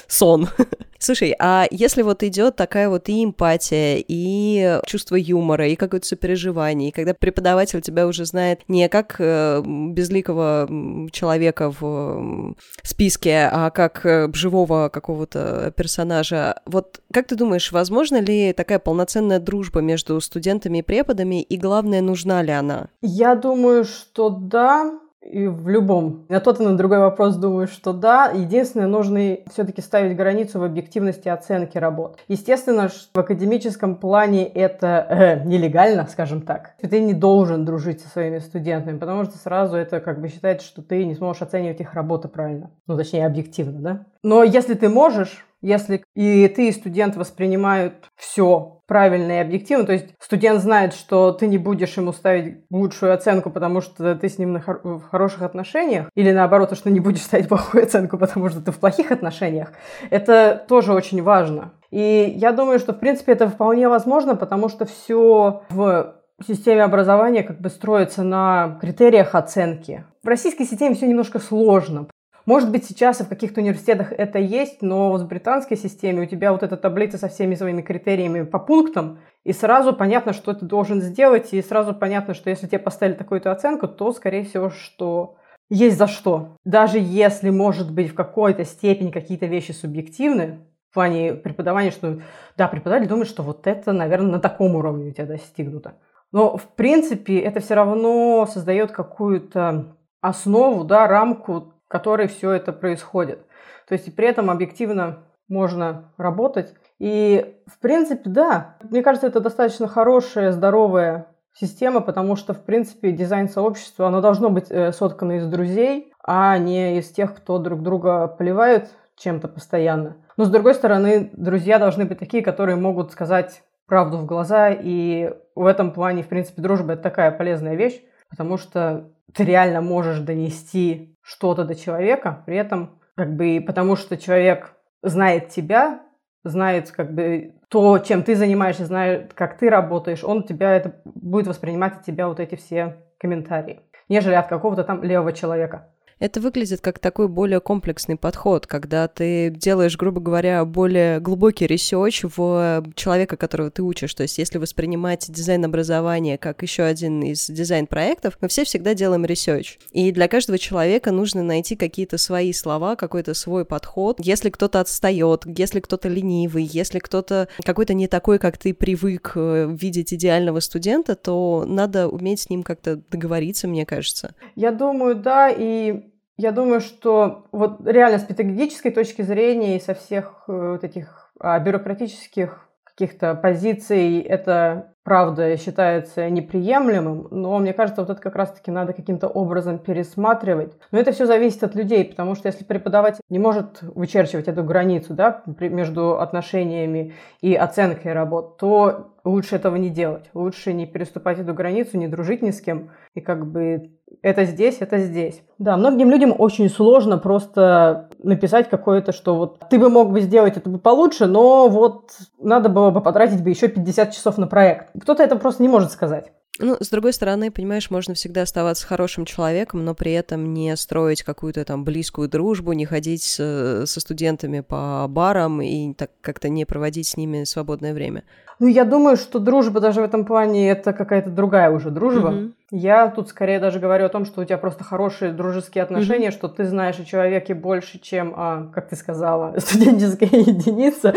[0.06, 0.48] сон.
[1.02, 6.90] Слушай, а если вот идет такая вот и эмпатия, и чувство юмора, и какое-то сопереживание,
[6.90, 10.68] и когда преподаватель тебя уже знает не как э, безликого
[11.10, 18.52] человека в списке, а как э, живого какого-то персонажа, вот как ты думаешь, возможно ли
[18.52, 22.90] такая полноценная дружба между студентами и преподами, и главное, нужна ли она?
[23.00, 26.24] Я думаю, что да, и в любом.
[26.28, 28.30] На тот и на другой вопрос думаю, что да.
[28.34, 32.18] Единственное, нужно все-таки ставить границу в объективности оценки работ.
[32.28, 36.74] Естественно, в академическом плане это э, нелегально, скажем так.
[36.80, 40.82] Ты не должен дружить со своими студентами, потому что сразу это как бы считается, что
[40.82, 42.70] ты не сможешь оценивать их работы правильно.
[42.86, 44.06] Ну, точнее, объективно, да?
[44.22, 49.92] Но если ты можешь, если и ты, и студент воспринимают все правильно и объективно, то
[49.92, 54.38] есть студент знает, что ты не будешь ему ставить лучшую оценку, потому что ты с
[54.38, 58.60] ним хор- в хороших отношениях, или наоборот, что не будешь ставить плохую оценку, потому что
[58.60, 59.72] ты в плохих отношениях,
[60.10, 61.72] это тоже очень важно.
[61.90, 67.44] И я думаю, что, в принципе, это вполне возможно, потому что все в системе образования
[67.44, 70.04] как бы строится на критериях оценки.
[70.22, 72.08] В российской системе все немножко сложно,
[72.46, 76.52] может быть, сейчас и в каких-то университетах это есть, но в британской системе у тебя
[76.52, 81.00] вот эта таблица со всеми своими критериями по пунктам, и сразу понятно, что ты должен
[81.00, 85.36] сделать, и сразу понятно, что если тебе поставили такую-то оценку, то, скорее всего, что
[85.70, 86.56] есть за что.
[86.64, 92.20] Даже если, может быть, в какой-то степени какие-то вещи субъективны, в плане преподавания, что,
[92.58, 95.94] да, преподаватель думает, что вот это, наверное, на таком уровне у тебя достигнуто.
[96.32, 103.46] Но, в принципе, это все равно создает какую-то основу, да, рамку которой все это происходит.
[103.86, 106.74] То есть при этом объективно можно работать.
[106.98, 113.12] И, в принципе, да, мне кажется, это достаточно хорошая, здоровая система, потому что, в принципе,
[113.12, 118.26] дизайн-сообщество, оно должно быть э, соткано из друзей, а не из тех, кто друг друга
[118.26, 120.16] поливает чем-то постоянно.
[120.38, 125.30] Но, с другой стороны, друзья должны быть такие, которые могут сказать правду в глаза, и
[125.54, 128.02] в этом плане, в принципе, дружба– это такая полезная вещь,
[128.32, 134.16] потому что ты реально можешь донести что-то до человека, при этом как бы потому что
[134.16, 136.00] человек знает тебя,
[136.42, 141.46] знает как бы то, чем ты занимаешься, знает, как ты работаешь, он тебя это будет
[141.46, 145.92] воспринимать от тебя вот эти все комментарии, нежели от какого-то там левого человека.
[146.22, 152.22] Это выглядит как такой более комплексный подход, когда ты делаешь, грубо говоря, более глубокий research
[152.22, 154.14] в человека, которого ты учишь.
[154.14, 159.24] То есть если воспринимать дизайн образования как еще один из дизайн-проектов, мы все всегда делаем
[159.24, 159.80] research.
[159.90, 164.18] И для каждого человека нужно найти какие-то свои слова, какой-то свой подход.
[164.20, 169.68] Если кто-то отстает, если кто-то ленивый, если кто-то какой-то не такой, как ты привык э,
[169.68, 174.36] видеть идеального студента, то надо уметь с ним как-то договориться, мне кажется.
[174.54, 179.94] Я думаю, да, и я думаю, что вот реально с педагогической точки зрения и со
[179.94, 188.02] всех э, вот этих а, бюрократических каких-то позиций это правда считается неприемлемым, но мне кажется,
[188.02, 190.74] вот это как раз-таки надо каким-то образом пересматривать.
[190.92, 195.14] Но это все зависит от людей, потому что если преподаватель не может вычерчивать эту границу
[195.14, 200.30] да, между отношениями и оценкой работ, то лучше этого не делать.
[200.34, 202.90] Лучше не переступать эту границу, не дружить ни с кем.
[203.14, 205.42] И как бы это здесь, это здесь.
[205.58, 210.56] Да, многим людям очень сложно просто написать какое-то, что вот ты бы мог бы сделать
[210.56, 214.88] это бы получше, но вот надо было бы потратить бы еще 50 часов на проект.
[215.00, 216.32] Кто-то это просто не может сказать.
[216.58, 221.22] Ну, с другой стороны, понимаешь, можно всегда оставаться хорошим человеком, но при этом не строить
[221.22, 227.08] какую-то там близкую дружбу, не ходить со студентами по барам и так как-то не проводить
[227.08, 228.22] с ними свободное время.
[228.58, 232.28] Ну, я думаю, что дружба даже в этом плане это какая-то другая уже дружба.
[232.28, 232.52] Mm-hmm.
[232.70, 236.32] Я тут скорее даже говорю о том, что у тебя просто хорошие дружеские отношения, mm-hmm.
[236.32, 241.12] что ты знаешь о человеке больше, чем, а, как ты сказала, студенческая единица.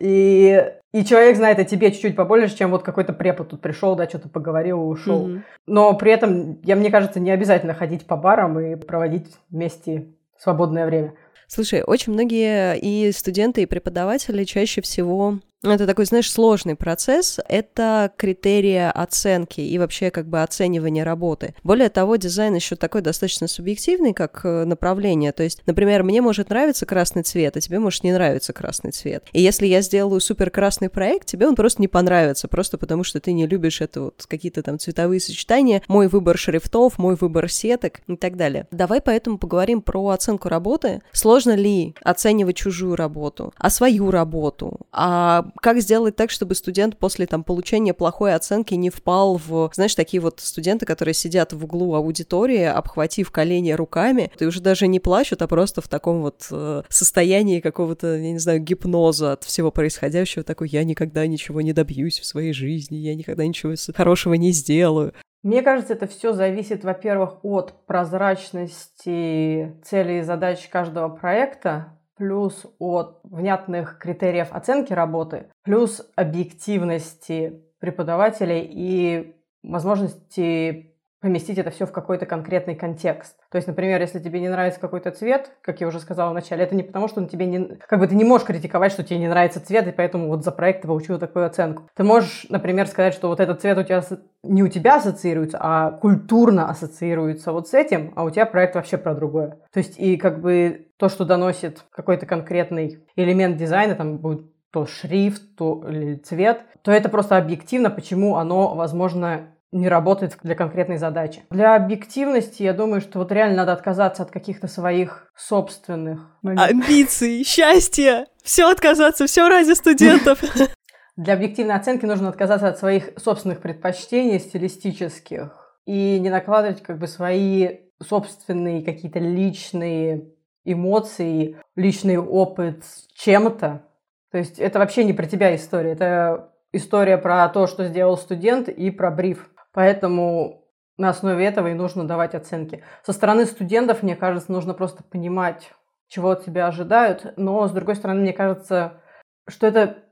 [0.00, 4.08] И, и человек знает о тебе чуть-чуть побольше, чем вот какой-то препод тут пришел, да,
[4.08, 5.28] что-то поговорил и ушел.
[5.28, 5.40] Mm-hmm.
[5.66, 10.08] Но при этом, я, мне кажется, не обязательно ходить по барам и проводить вместе
[10.38, 11.14] свободное время.
[11.46, 17.38] Слушай, очень многие и студенты, и преподаватели чаще всего это такой, знаешь, сложный процесс.
[17.48, 21.54] Это критерия оценки и вообще как бы оценивания работы.
[21.62, 25.32] Более того, дизайн еще такой достаточно субъективный, как э, направление.
[25.32, 29.24] То есть, например, мне может нравиться красный цвет, а тебе может не нравиться красный цвет.
[29.32, 33.20] И если я сделаю супер красный проект, тебе он просто не понравится, просто потому что
[33.20, 38.00] ты не любишь это вот какие-то там цветовые сочетания, мой выбор шрифтов, мой выбор сеток
[38.06, 38.66] и так далее.
[38.70, 41.02] Давай поэтому поговорим про оценку работы.
[41.12, 47.26] Сложно ли оценивать чужую работу, а свою работу, а как сделать так, чтобы студент после
[47.26, 51.94] там получения плохой оценки не впал в, знаешь, такие вот студенты, которые сидят в углу
[51.94, 56.82] аудитории, обхватив колени руками, и уже даже не плачут, а просто в таком вот э,
[56.88, 62.20] состоянии какого-то, я не знаю, гипноза от всего происходящего, такой, я никогда ничего не добьюсь
[62.20, 65.12] в своей жизни, я никогда ничего хорошего не сделаю.
[65.42, 73.20] Мне кажется, это все зависит, во-первых, от прозрачности целей и задач каждого проекта, плюс от
[73.24, 80.89] внятных критериев оценки работы, плюс объективности преподавателей и возможности
[81.20, 83.36] поместить это все в какой-то конкретный контекст.
[83.50, 86.74] То есть, например, если тебе не нравится какой-то цвет, как я уже сказала вначале, это
[86.74, 87.76] не потому, что он тебе не...
[87.76, 90.52] Как бы ты не можешь критиковать, что тебе не нравится цвет, и поэтому вот за
[90.52, 91.88] проект ты получил такую оценку.
[91.94, 94.02] Ты можешь, например, сказать, что вот этот цвет у тебя
[94.42, 98.96] не у тебя ассоциируется, а культурно ассоциируется вот с этим, а у тебя проект вообще
[98.96, 99.58] про другое.
[99.72, 104.86] То есть, и как бы то, что доносит какой-то конкретный элемент дизайна, там будет то
[104.86, 105.84] шрифт, то
[106.24, 111.42] цвет, то это просто объективно, почему оно, возможно, не работает для конкретной задачи.
[111.50, 118.26] Для объективности, я думаю, что вот реально надо отказаться от каких-то своих собственных амбиций, счастья,
[118.42, 120.42] все отказаться, все ради студентов.
[121.16, 127.06] Для объективной оценки нужно отказаться от своих собственных предпочтений стилистических и не накладывать как бы
[127.06, 130.30] свои собственные какие-то личные
[130.64, 133.84] эмоции, личный опыт чем-то.
[134.30, 138.68] То есть это вообще не про тебя история, это история про то, что сделал студент
[138.68, 139.50] и про бриф.
[139.72, 140.64] Поэтому
[140.96, 142.84] на основе этого и нужно давать оценки.
[143.04, 145.72] Со стороны студентов, мне кажется, нужно просто понимать,
[146.08, 147.34] чего от тебя ожидают.
[147.36, 149.00] Но, с другой стороны, мне кажется,
[149.48, 150.04] что это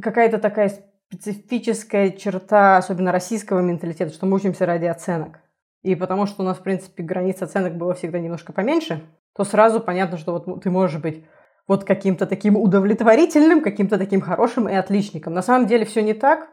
[0.00, 0.72] какая-то такая
[1.10, 5.40] специфическая черта, особенно российского менталитета, что мы учимся ради оценок.
[5.82, 9.02] И потому что у нас, в принципе, границ оценок было всегда немножко поменьше,
[9.34, 11.24] то сразу понятно, что вот ты можешь быть
[11.66, 15.34] вот каким-то таким удовлетворительным, каким-то таким хорошим и отличником.
[15.34, 16.48] На самом деле все не так.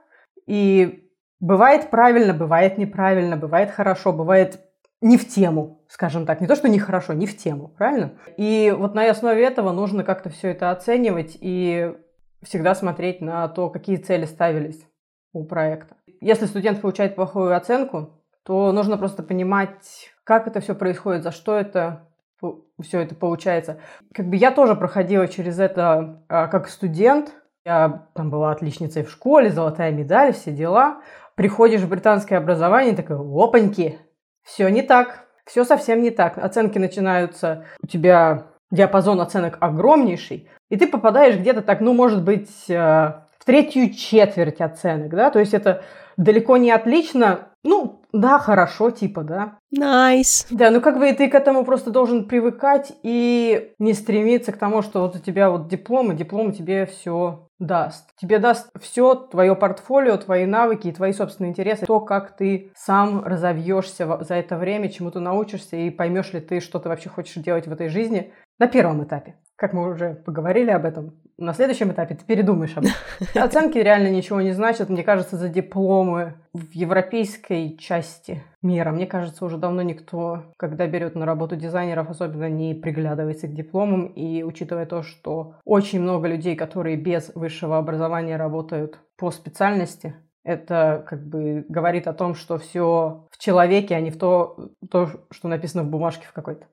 [0.46, 1.05] И
[1.40, 4.60] Бывает правильно, бывает неправильно, бывает хорошо, бывает
[5.02, 6.42] не в тему, скажем так.
[6.42, 8.14] Не то, что нехорошо, не в тему, правильно?
[8.38, 11.94] И вот на основе этого нужно как-то все это оценивать и
[12.42, 14.88] всегда смотреть на то, какие цели ставились
[15.34, 15.98] у проекта.
[16.22, 21.56] Если студент получает плохую оценку, то нужно просто понимать, как это все происходит, за что
[21.58, 22.08] это
[22.82, 23.80] все это получается.
[24.14, 27.34] Как бы я тоже проходила через это а, как студент.
[27.66, 31.02] Я там была отличницей в школе, золотая медаль, все дела
[31.36, 34.00] приходишь в британское образование, такой, опаньки,
[34.44, 35.26] все не так.
[35.46, 36.40] Все совсем не так.
[36.40, 42.50] Оценки начинаются, у тебя диапазон оценок огромнейший, и ты попадаешь где-то так, ну, может быть,
[42.68, 45.84] э, в третью четверть оценок, да, то есть это
[46.18, 49.58] далеко не отлично, ну, да, хорошо, типа, да.
[49.78, 50.48] Nice.
[50.50, 54.82] Да, ну как бы ты к этому просто должен привыкать и не стремиться к тому,
[54.82, 58.10] что вот у тебя вот диплом, и диплом тебе все даст.
[58.18, 63.24] Тебе даст все твое портфолио, твои навыки и твои собственные интересы, то, как ты сам
[63.24, 67.42] разовьешься за это время, чему ты научишься и поймешь ли ты, что ты вообще хочешь
[67.44, 69.36] делать в этой жизни на первом этапе.
[69.56, 72.98] Как мы уже поговорили об этом, на следующем этапе ты передумаешь об этом.
[73.44, 78.92] Оценки реально ничего не значат, мне кажется, за дипломы в европейской части мира.
[78.92, 84.08] Мне кажется, уже давно никто, когда берет на работу дизайнеров, особенно не приглядывается к дипломам.
[84.08, 91.04] И учитывая то, что очень много людей, которые без высшего образования работают по специальности, это
[91.08, 95.48] как бы говорит о том, что все в человеке, а не в то, то что
[95.48, 96.68] написано в бумажке в какой-то.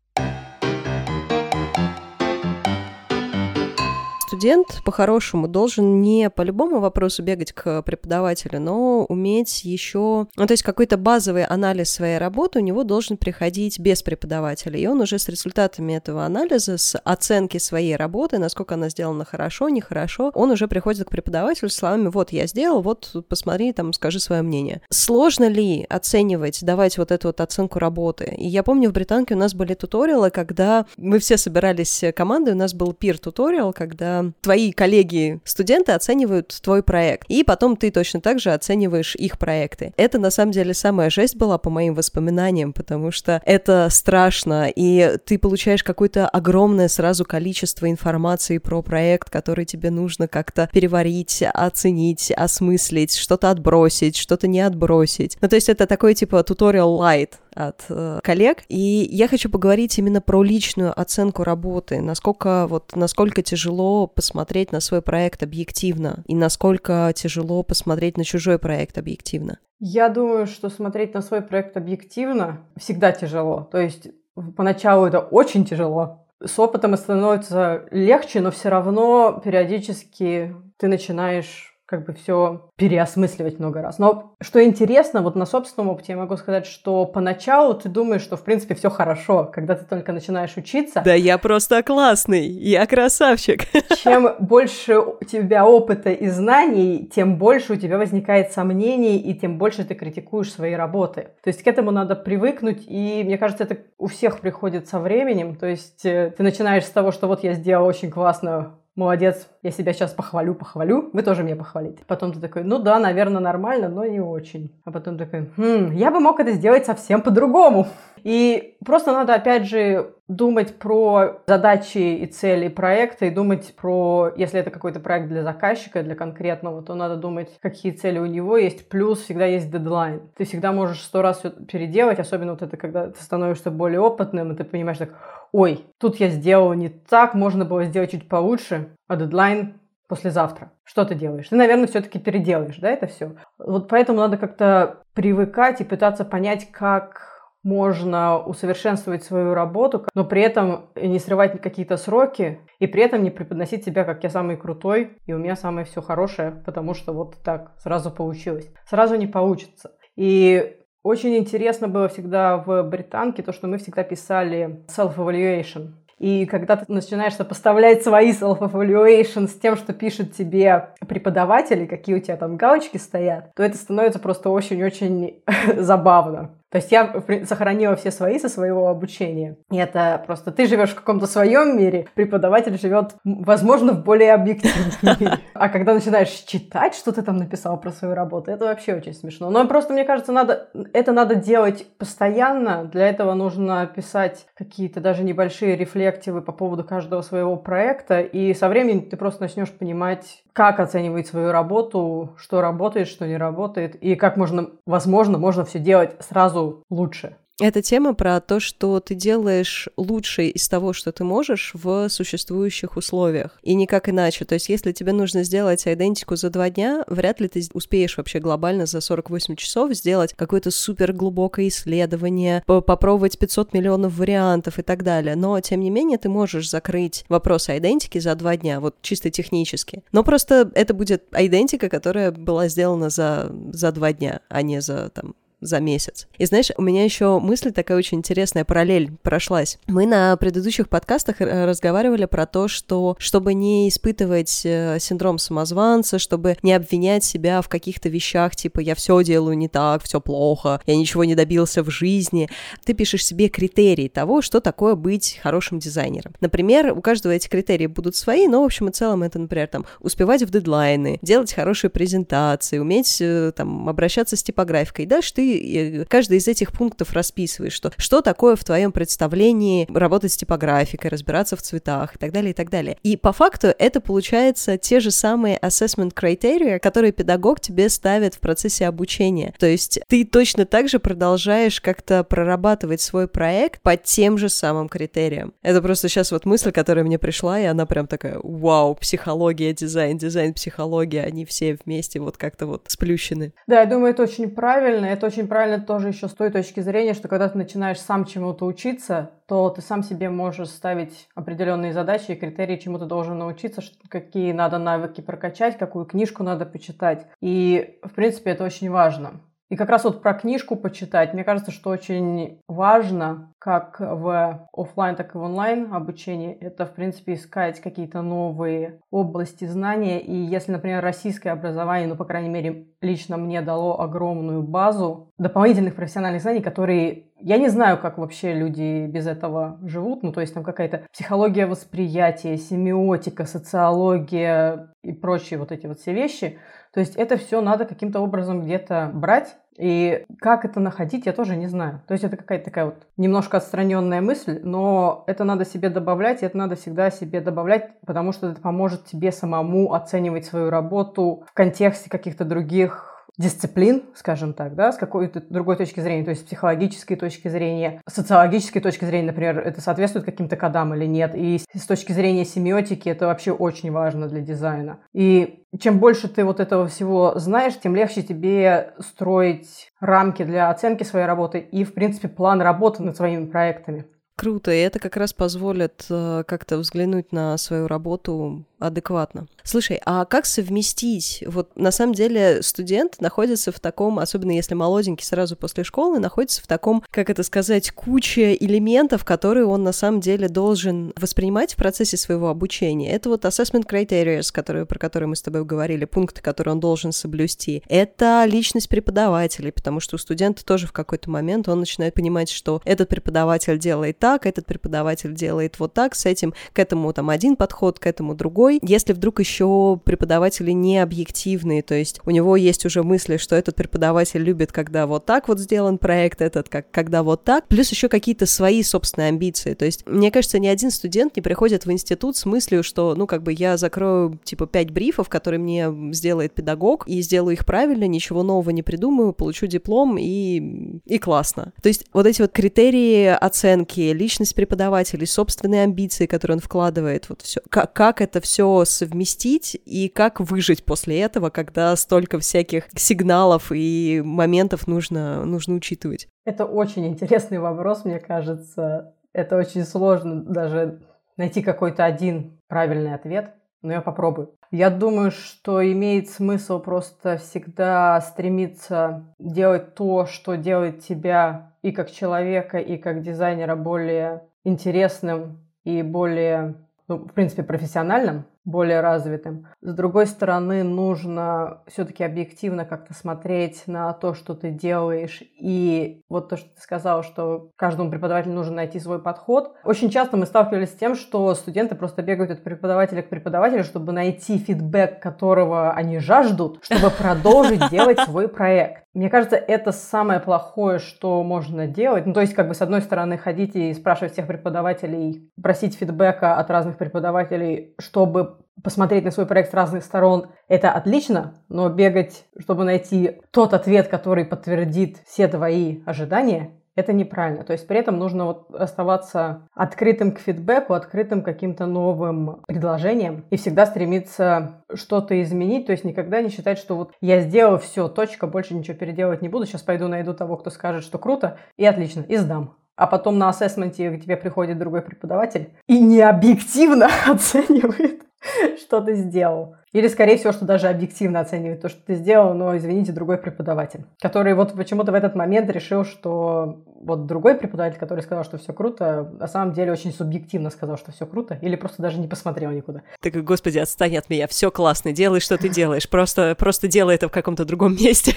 [4.42, 10.52] Студент по-хорошему должен не по любому вопросу бегать к преподавателю, но уметь еще, ну, то
[10.52, 15.20] есть какой-то базовый анализ своей работы у него должен приходить без преподавателя, и он уже
[15.20, 20.66] с результатами этого анализа, с оценки своей работы, насколько она сделана хорошо, нехорошо, он уже
[20.66, 24.82] приходит к преподавателю с словами, вот я сделал, вот посмотри, там, скажи свое мнение.
[24.90, 28.34] Сложно ли оценивать, давать вот эту вот оценку работы?
[28.36, 32.56] И я помню, в Британке у нас были туториалы, когда мы все собирались командой, у
[32.56, 38.52] нас был пир-туториал, когда твои коллеги-студенты оценивают твой проект, и потом ты точно так же
[38.52, 39.92] оцениваешь их проекты.
[39.96, 45.16] Это, на самом деле, самая жесть была по моим воспоминаниям, потому что это страшно, и
[45.24, 52.30] ты получаешь какое-то огромное сразу количество информации про проект, который тебе нужно как-то переварить, оценить,
[52.30, 55.36] осмыслить, что-то отбросить, что-то не отбросить.
[55.40, 58.62] Ну, то есть это такой, типа, туториал light, от э, коллег.
[58.68, 64.80] И я хочу поговорить именно про личную оценку работы, насколько вот насколько тяжело посмотреть на
[64.80, 69.58] свой проект объективно и насколько тяжело посмотреть на чужой проект объективно.
[69.80, 73.68] Я думаю, что смотреть на свой проект объективно всегда тяжело.
[73.72, 74.08] То есть
[74.56, 76.26] поначалу это очень тяжело.
[76.44, 83.82] С опытом становится легче, но все равно периодически ты начинаешь как бы все переосмысливать много
[83.82, 83.98] раз.
[83.98, 88.38] Но что интересно, вот на собственном опыте я могу сказать, что поначалу ты думаешь, что
[88.38, 91.02] в принципе все хорошо, когда ты только начинаешь учиться.
[91.04, 93.64] Да, я просто классный, я красавчик.
[94.02, 99.58] Чем больше у тебя опыта и знаний, тем больше у тебя возникает сомнений, и тем
[99.58, 101.28] больше ты критикуешь свои работы.
[101.44, 105.56] То есть к этому надо привыкнуть, и мне кажется, это у всех приходит со временем.
[105.56, 109.70] То есть э, ты начинаешь с того, что вот я сделал очень классно молодец, я
[109.70, 112.04] себя сейчас похвалю, похвалю, вы тоже меня похвалите.
[112.06, 114.78] Потом ты такой, ну да, наверное, нормально, но не очень.
[114.84, 117.86] А потом такой, хм, я бы мог это сделать совсем по-другому.
[118.22, 124.60] И просто надо, опять же, думать про задачи и цели проекта, и думать про, если
[124.60, 128.88] это какой-то проект для заказчика, для конкретного, то надо думать, какие цели у него есть,
[128.88, 130.22] плюс всегда есть дедлайн.
[130.36, 134.52] Ты всегда можешь сто раз все переделать, особенно вот это, когда ты становишься более опытным,
[134.52, 135.10] и ты понимаешь так,
[135.52, 140.72] ой, тут я сделал не так, можно было сделать чуть получше, а дедлайн послезавтра.
[140.84, 141.48] Что ты делаешь?
[141.48, 143.36] Ты, наверное, все-таки переделаешь, да, это все.
[143.58, 150.42] Вот поэтому надо как-то привыкать и пытаться понять, как можно усовершенствовать свою работу, но при
[150.42, 155.16] этом не срывать какие-то сроки, и при этом не преподносить себя как я самый крутой,
[155.26, 158.68] и у меня самое все хорошее, потому что вот так сразу получилось.
[158.84, 159.92] Сразу не получится.
[160.16, 165.88] И очень интересно было всегда в британке то, что мы всегда писали self-evaluation.
[166.18, 172.14] И когда ты начинаешь сопоставлять свои self-evaluation с тем, что пишет тебе преподаватель, и какие
[172.14, 175.42] у тебя там галочки стоят, то это становится просто очень-очень
[175.76, 176.50] забавно.
[176.72, 179.58] То есть я сохранила все свои со своего обучения.
[179.70, 184.90] И это просто ты живешь в каком-то своем мире, преподаватель живет, возможно, в более объективном
[185.20, 185.38] мире.
[185.52, 189.50] А когда начинаешь читать, что ты там написал про свою работу, это вообще очень смешно.
[189.50, 192.84] Но просто, мне кажется, надо, это надо делать постоянно.
[192.84, 198.20] Для этого нужно писать какие-то даже небольшие рефлективы по поводу каждого своего проекта.
[198.20, 203.36] И со временем ты просто начнешь понимать, как оценивать свою работу, что работает, что не
[203.36, 207.36] работает, и как можно, возможно, можно все делать сразу лучше.
[207.60, 212.96] Это тема про то, что ты делаешь лучшее из того, что ты можешь в существующих
[212.96, 213.58] условиях.
[213.62, 214.44] И никак иначе.
[214.44, 218.40] То есть, если тебе нужно сделать идентику за два дня, вряд ли ты успеешь вообще
[218.40, 225.02] глобально за 48 часов сделать какое-то супер глубокое исследование, попробовать 500 миллионов вариантов и так
[225.02, 225.36] далее.
[225.36, 230.02] Но, тем не менее, ты можешь закрыть вопрос идентики за два дня, вот чисто технически.
[230.10, 235.10] Но просто это будет идентика, которая была сделана за, за два дня, а не за
[235.10, 236.26] там за месяц.
[236.36, 239.78] И знаешь, у меня еще мысль такая очень интересная, параллель прошлась.
[239.86, 246.56] Мы на предыдущих подкастах разговаривали про то, что чтобы не испытывать э, синдром самозванца, чтобы
[246.62, 250.96] не обвинять себя в каких-то вещах, типа я все делаю не так, все плохо, я
[250.96, 252.50] ничего не добился в жизни,
[252.84, 256.34] ты пишешь себе критерии того, что такое быть хорошим дизайнером.
[256.40, 259.86] Например, у каждого эти критерии будут свои, но в общем и целом это, например, там
[260.00, 265.06] успевать в дедлайны, делать хорошие презентации, уметь э, там обращаться с типографикой.
[265.06, 270.32] Дальше ты э, каждый из этих пунктов расписываешь, что, что такое в твоем представлении работать
[270.32, 272.96] с типографикой, разбираться в цветах и так далее, и так далее.
[273.02, 278.40] И по факту это получается те же самые assessment criteria, которые педагог тебе ставит в
[278.40, 279.54] процессе обучения.
[279.58, 284.88] То есть ты точно так же продолжаешь как-то прорабатывать свой проект по тем же самым
[284.88, 285.54] критериям.
[285.62, 290.18] Это просто сейчас вот мысль, которая мне пришла, и она прям такая, вау, психология, дизайн,
[290.18, 293.52] дизайн, психология, они все вместе вот как-то вот сплющены.
[293.66, 295.06] Да, я думаю, это очень правильно.
[295.06, 298.66] Это очень правильно тоже еще с той точки зрения, что когда ты начинаешь сам чему-то
[298.66, 303.82] учиться, то ты сам себе можешь ставить определенные задачи и критерии, чему ты должен научиться,
[304.08, 307.26] какие надо навыки прокачать, какую книжку надо почитать.
[307.40, 309.40] И, в принципе, это очень важно.
[309.72, 315.16] И как раз вот про книжку почитать, мне кажется, что очень важно, как в офлайн,
[315.16, 320.20] так и в онлайн обучении, это, в принципе, искать какие-то новые области знания.
[320.20, 325.94] И если, например, российское образование, ну, по крайней мере, лично мне дало огромную базу дополнительных
[325.94, 330.22] профессиональных знаний, которые я не знаю, как вообще люди без этого живут.
[330.22, 336.12] Ну, то есть там какая-то психология восприятия, семиотика, социология и прочие вот эти вот все
[336.12, 336.58] вещи.
[336.92, 341.56] То есть это все надо каким-то образом где-то брать и как это находить, я тоже
[341.56, 342.02] не знаю.
[342.06, 346.46] То есть это какая-то такая вот немножко отстраненная мысль, но это надо себе добавлять, и
[346.46, 351.52] это надо всегда себе добавлять, потому что это поможет тебе самому оценивать свою работу в
[351.52, 356.44] контексте каких-то других дисциплин, скажем так, да, с какой-то другой точки зрения, то есть с
[356.44, 361.86] психологической точки зрения, социологической точки зрения, например, это соответствует каким-то кодам или нет, и с
[361.86, 365.00] точки зрения семиотики это вообще очень важно для дизайна.
[365.14, 371.02] И чем больше ты вот этого всего знаешь, тем легче тебе строить рамки для оценки
[371.02, 374.06] своей работы и, в принципе, план работы над своими проектами.
[374.36, 379.46] Круто, и это как раз позволит э, как-то взглянуть на свою работу адекватно.
[379.64, 381.44] Слушай, а как совместить?
[381.46, 386.62] Вот на самом деле студент находится в таком, особенно если молоденький сразу после школы, находится
[386.62, 391.76] в таком, как это сказать, куче элементов, которые он на самом деле должен воспринимать в
[391.76, 393.12] процессе своего обучения.
[393.12, 397.12] Это вот assessment criteria, которые, про которые мы с тобой говорили, пункты, которые он должен
[397.12, 397.82] соблюсти.
[397.88, 402.80] Это личность преподавателей, потому что у студента тоже в какой-то момент он начинает понимать, что
[402.84, 407.56] этот преподаватель делает так, этот преподаватель делает вот так, с этим, к этому там один
[407.56, 412.56] подход, к этому другой, другой, если вдруг еще преподаватели не объективные, то есть у него
[412.56, 416.90] есть уже мысли, что этот преподаватель любит, когда вот так вот сделан проект, этот как
[416.90, 419.74] когда вот так, плюс еще какие-то свои собственные амбиции.
[419.74, 423.26] То есть, мне кажется, ни один студент не приходит в институт с мыслью, что, ну,
[423.26, 428.06] как бы я закрою, типа, пять брифов, которые мне сделает педагог, и сделаю их правильно,
[428.06, 431.72] ничего нового не придумаю, получу диплом, и, и классно.
[431.82, 437.42] То есть, вот эти вот критерии оценки, личность преподавателя, собственные амбиции, которые он вкладывает, вот
[437.42, 442.84] все, как, как это все все совместить и как выжить после этого, когда столько всяких
[442.94, 446.28] сигналов и моментов нужно, нужно учитывать?
[446.44, 449.14] Это очень интересный вопрос, мне кажется.
[449.32, 451.00] Это очень сложно даже
[451.36, 454.54] найти какой-то один правильный ответ, но я попробую.
[454.70, 462.12] Я думаю, что имеет смысл просто всегда стремиться делать то, что делает тебя и как
[462.12, 466.76] человека, и как дизайнера более интересным и более,
[467.08, 469.66] ну, в принципе, профессиональным более развитым.
[469.80, 475.42] С другой стороны, нужно все-таки объективно как-то смотреть на то, что ты делаешь.
[475.60, 479.74] И вот то, что ты сказал, что каждому преподавателю нужно найти свой подход.
[479.84, 484.12] Очень часто мы сталкивались с тем, что студенты просто бегают от преподавателя к преподавателю, чтобы
[484.12, 489.01] найти фидбэк, которого они жаждут, чтобы продолжить делать свой проект.
[489.14, 492.24] Мне кажется, это самое плохое, что можно делать.
[492.24, 496.56] Ну, то есть, как бы, с одной стороны, ходить и спрашивать всех преподавателей, просить фидбэка
[496.56, 502.46] от разных преподавателей, чтобы посмотреть на свой проект с разных сторон, это отлично, но бегать,
[502.58, 507.64] чтобы найти тот ответ, который подтвердит все твои ожидания, это неправильно.
[507.64, 513.44] То есть при этом нужно вот оставаться открытым к фидбэку, открытым к каким-то новым предложениям
[513.50, 515.86] и всегда стремиться что-то изменить.
[515.86, 519.48] То есть никогда не считать, что вот я сделал все, точка, больше ничего переделывать не
[519.48, 519.66] буду.
[519.66, 523.48] Сейчас пойду найду того, кто скажет, что круто, и отлично, и сдам а потом на
[523.48, 528.22] ассессменте к тебе приходит другой преподаватель и не объективно оценивает
[528.78, 529.76] что ты сделал.
[529.92, 534.06] Или, скорее всего, что даже объективно оценивает то, что ты сделал, но, извините, другой преподаватель,
[534.20, 538.72] который вот почему-то в этот момент решил, что вот другой преподаватель, который сказал, что все
[538.72, 542.70] круто, на самом деле очень субъективно сказал, что все круто, или просто даже не посмотрел
[542.70, 543.02] никуда.
[543.20, 547.28] Так, господи, отстань от меня, все классно, делай, что ты делаешь, просто, просто делай это
[547.28, 548.34] в каком-то другом месте,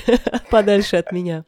[0.52, 1.46] подальше от меня.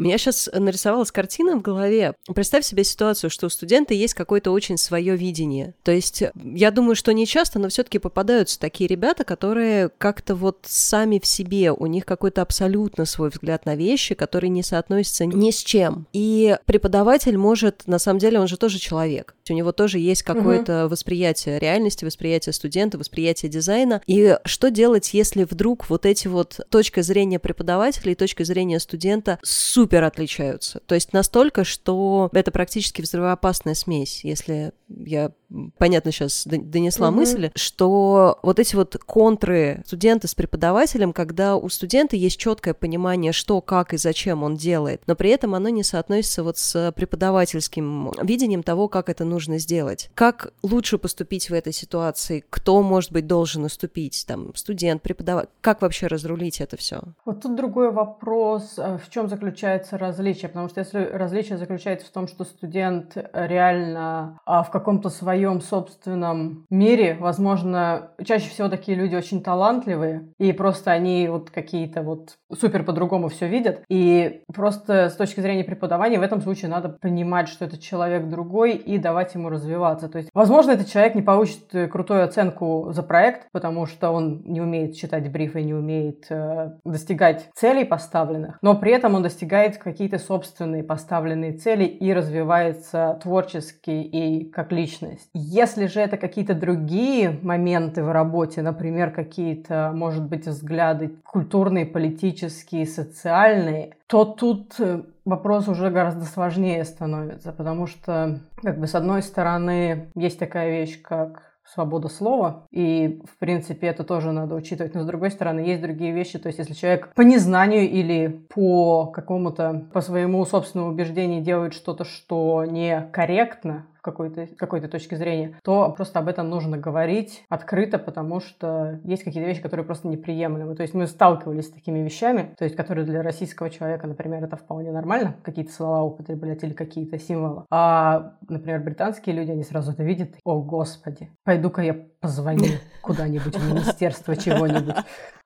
[0.00, 2.14] У меня сейчас нарисовалась картина в голове.
[2.34, 5.74] Представь себе ситуацию, что у студента есть какое-то очень свое видение.
[5.82, 10.60] То есть я думаю, что не часто, но все-таки попадаются такие ребята, которые как-то вот
[10.62, 15.50] сами в себе, у них какой-то абсолютно свой взгляд на вещи, который не соотносится ни
[15.50, 16.06] с чем.
[16.14, 19.34] И преподаватель может, на самом деле, он же тоже человек.
[19.50, 20.92] У него тоже есть какое-то угу.
[20.92, 24.00] восприятие реальности, восприятие студента, восприятие дизайна.
[24.06, 29.38] И что делать, если вдруг вот эти вот точка зрения преподавателя и точка зрения студента
[29.42, 30.80] супер супер отличаются.
[30.86, 35.32] То есть настолько, что это практически взрывоопасная смесь, если я
[35.78, 37.10] понятно сейчас донесла mm-hmm.
[37.10, 43.32] мысль, что вот эти вот контры студента с преподавателем, когда у студента есть четкое понимание,
[43.32, 48.12] что, как и зачем он делает, но при этом оно не соотносится вот с преподавательским
[48.22, 50.10] видением того, как это нужно сделать.
[50.14, 52.44] Как лучше поступить в этой ситуации?
[52.48, 54.24] Кто, может быть, должен уступить?
[54.26, 55.50] Там, студент, преподаватель?
[55.60, 57.00] Как вообще разрулить это все?
[57.24, 58.74] Вот тут другой вопрос.
[58.78, 60.48] Э, в чем заключается заключается различие?
[60.48, 66.66] Потому что если различие заключается в том, что студент реально а, в каком-то своем собственном
[66.70, 72.84] мире, возможно, чаще всего такие люди очень талантливые, и просто они вот какие-то вот супер
[72.84, 77.64] по-другому все видят, и просто с точки зрения преподавания в этом случае надо понимать, что
[77.64, 80.08] это человек другой, и давать ему развиваться.
[80.08, 84.60] То есть, возможно, этот человек не получит крутую оценку за проект, потому что он не
[84.60, 90.18] умеет читать брифы, не умеет э, достигать целей поставленных, но при этом он достигает какие-то
[90.18, 95.28] собственные поставленные цели и развивается творчески и как личность.
[95.34, 102.39] Если же это какие-то другие моменты в работе, например, какие-то, может быть, взгляды культурные, политические,
[102.48, 109.22] социальные, то тут э, вопрос уже гораздо сложнее становится, потому что, как бы, с одной
[109.22, 114.94] стороны, есть такая вещь, как свобода слова, и, в принципе, это тоже надо учитывать.
[114.94, 119.06] Но, с другой стороны, есть другие вещи, то есть, если человек по незнанию или по
[119.06, 125.92] какому-то, по своему собственному убеждению делает что-то, что некорректно, в какой-то какой точке зрения, то
[125.92, 130.74] просто об этом нужно говорить открыто, потому что есть какие-то вещи, которые просто неприемлемы.
[130.74, 134.56] То есть мы сталкивались с такими вещами, то есть которые для российского человека, например, это
[134.56, 137.64] вполне нормально, какие-то слова употреблять или какие-то символы.
[137.70, 142.68] А, например, британские люди, они сразу это видят, о господи, пойду-ка я позвоню
[143.02, 144.96] куда-нибудь в министерство чего-нибудь.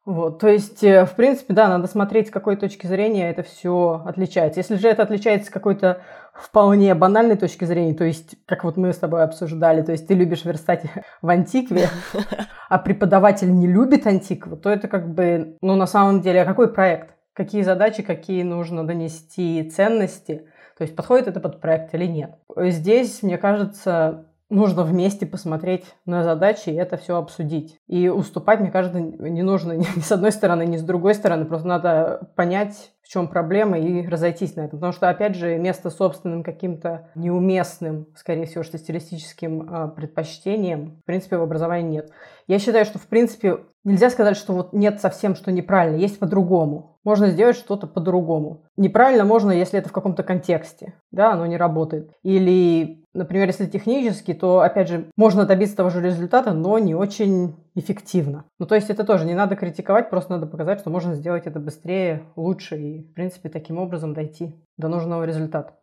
[0.05, 4.03] Вот, то есть, э, в принципе, да, надо смотреть, с какой точки зрения это все
[4.05, 4.61] отличается.
[4.61, 6.03] Если же это отличается какой-то
[6.35, 10.15] вполне банальной точки зрения, то есть, как вот мы с тобой обсуждали, то есть ты
[10.15, 10.85] любишь верстать
[11.23, 11.89] в антикве,
[12.69, 16.73] а преподаватель не любит антикву, то это как бы, ну, на самом деле, а какой
[16.73, 17.15] проект?
[17.33, 20.47] Какие задачи, какие нужно донести ценности?
[20.77, 22.37] То есть, подходит это под проект или нет?
[22.57, 27.79] Здесь, мне кажется, нужно вместе посмотреть на задачи и это все обсудить.
[27.87, 31.45] И уступать, мне кажется, не нужно ни с одной стороны, ни с другой стороны.
[31.45, 34.79] Просто надо понять, в чем проблема и разойтись на этом.
[34.79, 41.05] Потому что, опять же, место собственным каким-то неуместным, скорее всего, что стилистическим э, предпочтением, в
[41.05, 42.11] принципе, в образовании нет.
[42.47, 46.94] Я считаю, что, в принципе, нельзя сказать, что вот нет совсем, что неправильно, есть по-другому.
[47.05, 48.65] Можно сделать что-то по-другому.
[48.77, 52.13] Неправильно можно, если это в каком-то контексте, да, оно не работает.
[52.23, 57.55] Или Например, если технически, то, опять же, можно добиться того же результата, но не очень
[57.77, 58.45] эффективно.
[58.59, 61.61] Ну, то есть это тоже не надо критиковать, просто надо показать, что можно сделать это
[61.61, 65.75] быстрее, лучше и, в принципе, таким образом дойти до нужного результата.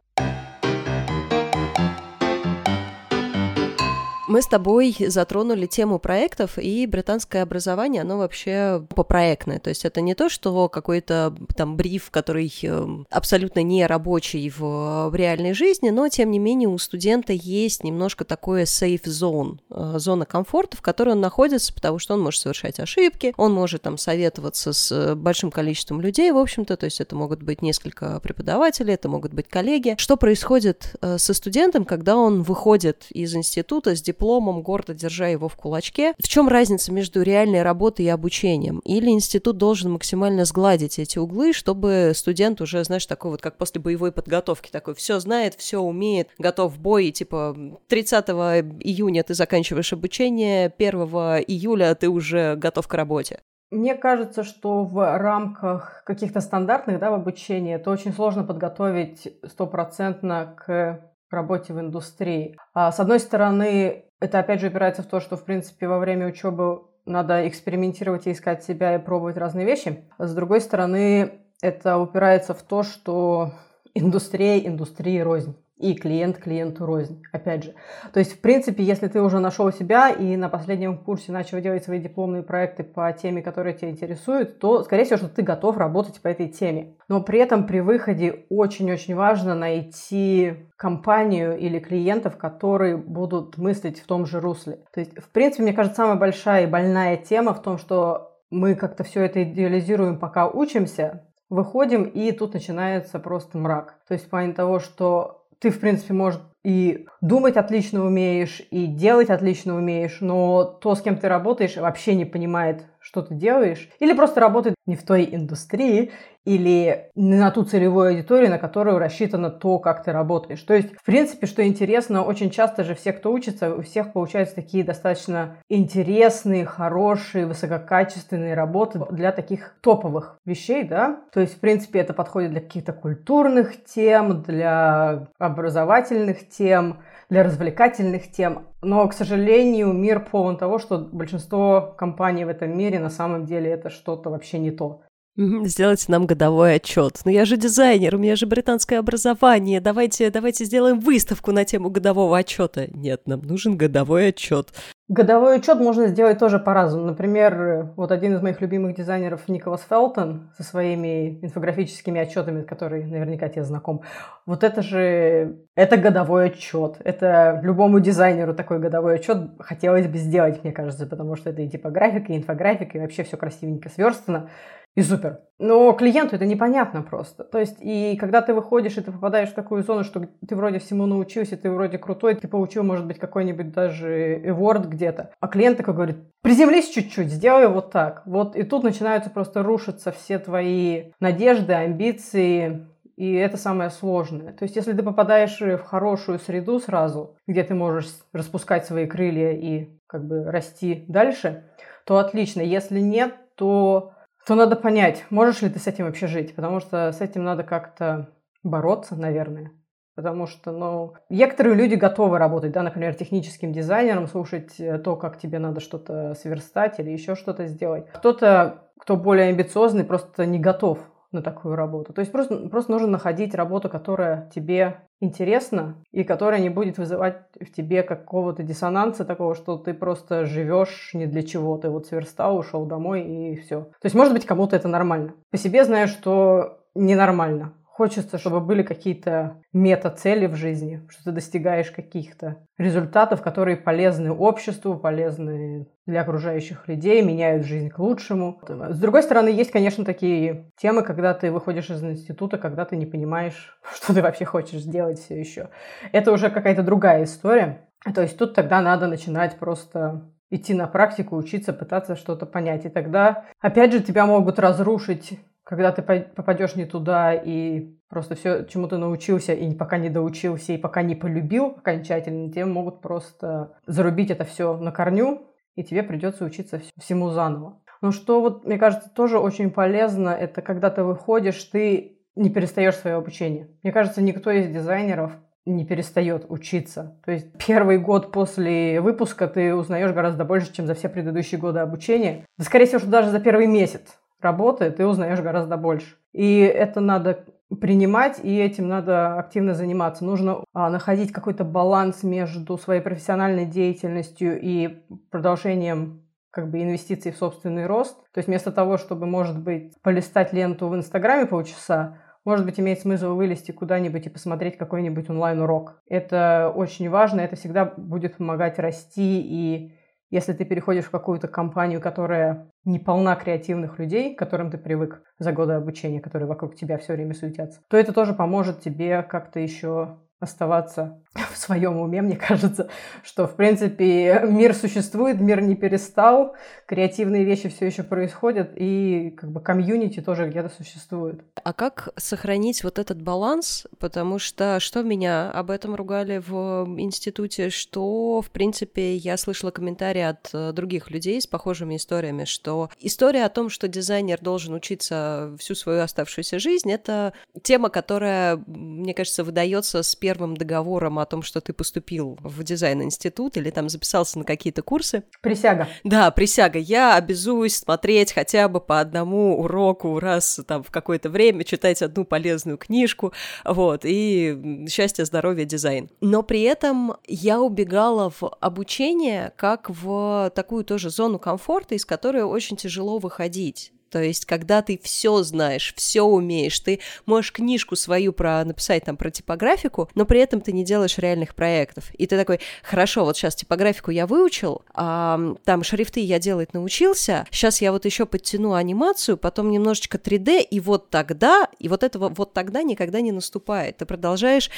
[4.31, 9.59] Мы с тобой затронули тему проектов, и британское образование, оно вообще попроектное.
[9.59, 15.13] То есть это не то, что какой-то там бриф, который эм, абсолютно не рабочий в,
[15.13, 20.25] реальной жизни, но тем не менее у студента есть немножко такое safe zone, э, зона
[20.25, 24.71] комфорта, в которой он находится, потому что он может совершать ошибки, он может там советоваться
[24.71, 29.33] с большим количеством людей, в общем-то, то есть это могут быть несколько преподавателей, это могут
[29.33, 29.95] быть коллеги.
[29.97, 35.27] Что происходит э, со студентом, когда он выходит из института с дипломом дипломом, гордо держа
[35.27, 36.13] его в кулачке.
[36.19, 38.79] В чем разница между реальной работой и обучением?
[38.85, 43.81] Или институт должен максимально сгладить эти углы, чтобы студент уже, знаешь, такой вот, как после
[43.81, 49.33] боевой подготовки, такой все знает, все умеет, готов в бой, и, типа 30 июня ты
[49.33, 50.99] заканчиваешь обучение, 1
[51.47, 53.39] июля ты уже готов к работе.
[53.71, 60.55] Мне кажется, что в рамках каких-то стандартных да, в обучении это очень сложно подготовить стопроцентно
[60.57, 62.57] к работе в индустрии.
[62.73, 66.27] А, с одной стороны, это опять же упирается в то, что, в принципе, во время
[66.27, 70.05] учебы надо экспериментировать и искать себя и пробовать разные вещи.
[70.19, 73.53] С другой стороны, это упирается в то, что
[73.95, 77.73] индустрия индустрии рознь и клиент клиенту рознь, опять же.
[78.13, 81.83] То есть, в принципе, если ты уже нашел себя и на последнем курсе начал делать
[81.83, 86.21] свои дипломные проекты по теме, которая тебя интересует, то, скорее всего, что ты готов работать
[86.21, 86.95] по этой теме.
[87.07, 94.05] Но при этом при выходе очень-очень важно найти компанию или клиентов, которые будут мыслить в
[94.05, 94.79] том же русле.
[94.93, 98.75] То есть, в принципе, мне кажется, самая большая и больная тема в том, что мы
[98.75, 103.99] как-то все это идеализируем, пока учимся, выходим, и тут начинается просто мрак.
[104.07, 108.87] То есть в плане того, что ты, в принципе, может и думать отлично умеешь, и
[108.87, 113.89] делать отлично умеешь, но то, с кем ты работаешь, вообще не понимает, что ты делаешь,
[113.99, 116.11] или просто работает не в той индустрии,
[116.45, 120.61] или не на ту целевую аудиторию, на которую рассчитано то, как ты работаешь.
[120.61, 124.55] То есть, в принципе, что интересно, очень часто же все, кто учится, у всех получаются
[124.55, 131.21] такие достаточно интересные, хорошие, высококачественные работы для таких топовых вещей, да.
[131.31, 138.29] То есть, в принципе, это подходит для каких-то культурных тем, для образовательных тем, для развлекательных
[138.29, 138.67] тем.
[138.81, 143.71] Но, к сожалению, мир полон того, что большинство компаний в этом мире на самом деле
[143.71, 145.01] это что-то вообще не то.
[145.37, 147.19] Сделайте нам годовой отчет.
[147.23, 149.79] Ну я же дизайнер, у меня же британское образование.
[149.79, 152.87] Давайте, давайте сделаем выставку на тему годового отчета.
[152.87, 154.67] Нет, нам нужен годовой отчет.
[155.07, 157.05] Годовой учет можно сделать тоже по-разному.
[157.07, 163.49] Например, вот один из моих любимых дизайнеров Николас Фелтон со своими инфографическими отчетами, который наверняка
[163.49, 164.03] тебе знаком.
[164.45, 166.95] Вот это же, это годовой отчет.
[167.03, 171.69] Это любому дизайнеру такой годовой отчет хотелось бы сделать, мне кажется, потому что это и
[171.69, 174.49] типографика, и инфографика, и вообще все красивенько сверстано
[174.95, 175.39] и супер.
[175.57, 177.43] Но клиенту это непонятно просто.
[177.43, 180.79] То есть, и когда ты выходишь, и ты попадаешь в такую зону, что ты вроде
[180.79, 185.77] всему научился, ты вроде крутой, ты получил, может быть, какой-нибудь даже эворд где-то, а клиент
[185.77, 188.23] такой говорит, приземлись чуть-чуть, сделай вот так.
[188.25, 194.53] Вот, и тут начинаются просто рушиться все твои надежды, амбиции, и это самое сложное.
[194.53, 199.51] То есть, если ты попадаешь в хорошую среду сразу, где ты можешь распускать свои крылья
[199.51, 201.65] и как бы расти дальше,
[202.05, 202.61] то отлично.
[202.61, 204.13] Если нет, то
[204.45, 207.63] то надо понять, можешь ли ты с этим вообще жить, потому что с этим надо
[207.63, 208.29] как-то
[208.63, 209.71] бороться, наверное.
[210.15, 215.39] Потому что, ну, некоторые люди готовы работать, да, например, техническим дизайнером, слушать э, то, как
[215.39, 218.07] тебе надо что-то сверстать или еще что-то сделать.
[218.13, 220.99] Кто-то, кто более амбициозный, просто не готов
[221.31, 222.13] на такую работу.
[222.13, 227.43] То есть просто, просто нужно находить работу, которая тебе интересна и которая не будет вызывать
[227.59, 231.77] в тебе какого-то диссонанса такого, что ты просто живешь не для чего.
[231.77, 233.81] Ты вот сверстал, ушел домой и все.
[233.81, 235.33] То есть, может быть, кому-то это нормально.
[235.51, 237.73] По себе знаю, что ненормально.
[237.93, 244.95] Хочется, чтобы были какие-то мета-цели в жизни, что ты достигаешь каких-то результатов, которые полезны обществу,
[244.97, 248.61] полезны для окружающих людей, меняют жизнь к лучшему.
[248.89, 253.05] С другой стороны, есть, конечно, такие темы, когда ты выходишь из института, когда ты не
[253.05, 255.69] понимаешь, что ты вообще хочешь сделать все еще.
[256.13, 257.89] Это уже какая-то другая история.
[258.15, 262.85] То есть тут тогда надо начинать просто идти на практику, учиться, пытаться что-то понять.
[262.85, 265.39] И тогда, опять же, тебя могут разрушить
[265.71, 270.73] когда ты попадешь не туда и просто все, чему ты научился, и пока не доучился,
[270.73, 275.47] и пока не полюбил окончательно, тебе могут просто зарубить это все на корню,
[275.77, 277.81] и тебе придется учиться всему заново.
[278.01, 282.97] Но что вот, мне кажется, тоже очень полезно, это когда ты выходишь, ты не перестаешь
[282.97, 283.69] свое обучение.
[283.81, 285.31] Мне кажется, никто из дизайнеров
[285.65, 287.17] не перестает учиться.
[287.23, 291.79] То есть первый год после выпуска ты узнаешь гораздо больше, чем за все предыдущие годы
[291.79, 292.45] обучения.
[292.57, 296.15] Да, скорее всего, что даже за первый месяц работы ты узнаешь гораздо больше.
[296.33, 297.45] И это надо
[297.79, 300.25] принимать, и этим надо активно заниматься.
[300.25, 307.37] Нужно а, находить какой-то баланс между своей профессиональной деятельностью и продолжением как бы инвестиций в
[307.37, 308.17] собственный рост.
[308.33, 312.99] То есть вместо того, чтобы, может быть, полистать ленту в Инстаграме полчаса, может быть, имеет
[312.99, 316.01] смысл вылезти куда-нибудь и посмотреть какой-нибудь онлайн-урок.
[316.07, 319.93] Это очень важно, это всегда будет помогать расти и
[320.31, 325.21] если ты переходишь в какую-то компанию, которая не полна креативных людей, к которым ты привык
[325.37, 329.59] за годы обучения, которые вокруг тебя все время суетятся, то это тоже поможет тебе как-то
[329.59, 331.21] еще оставаться
[331.53, 332.89] в своем уме, мне кажется,
[333.23, 336.55] что, в принципе, мир существует, мир не перестал,
[336.87, 341.41] креативные вещи все еще происходят, и как бы комьюнити тоже где-то существует.
[341.63, 343.85] А как сохранить вот этот баланс?
[343.99, 350.23] Потому что что меня об этом ругали в институте, что, в принципе, я слышала комментарии
[350.23, 355.55] от э, других людей с похожими историями, что история о том, что дизайнер должен учиться
[355.59, 361.25] всю свою оставшуюся жизнь, это тема, которая, мне кажется, выдается с первого первым договором о
[361.25, 365.23] том, что ты поступил в дизайн-институт или там записался на какие-то курсы.
[365.41, 365.89] Присяга.
[366.05, 366.79] Да, присяга.
[366.79, 372.23] Я обязуюсь смотреть хотя бы по одному уроку раз там в какое-то время, читать одну
[372.23, 373.33] полезную книжку,
[373.65, 376.09] вот, и счастье, здоровье, дизайн.
[376.21, 382.43] Но при этом я убегала в обучение как в такую тоже зону комфорта, из которой
[382.43, 383.91] очень тяжело выходить.
[384.11, 389.15] То есть, когда ты все знаешь, все умеешь, ты можешь книжку свою про написать там
[389.15, 392.11] про типографику, но при этом ты не делаешь реальных проектов.
[392.17, 397.45] И ты такой, хорошо, вот сейчас типографику я выучил, а, там шрифты я делать научился,
[397.51, 402.29] сейчас я вот еще подтяну анимацию, потом немножечко 3D, и вот тогда, и вот этого
[402.29, 403.97] вот тогда никогда не наступает.
[403.97, 404.69] Ты продолжаешь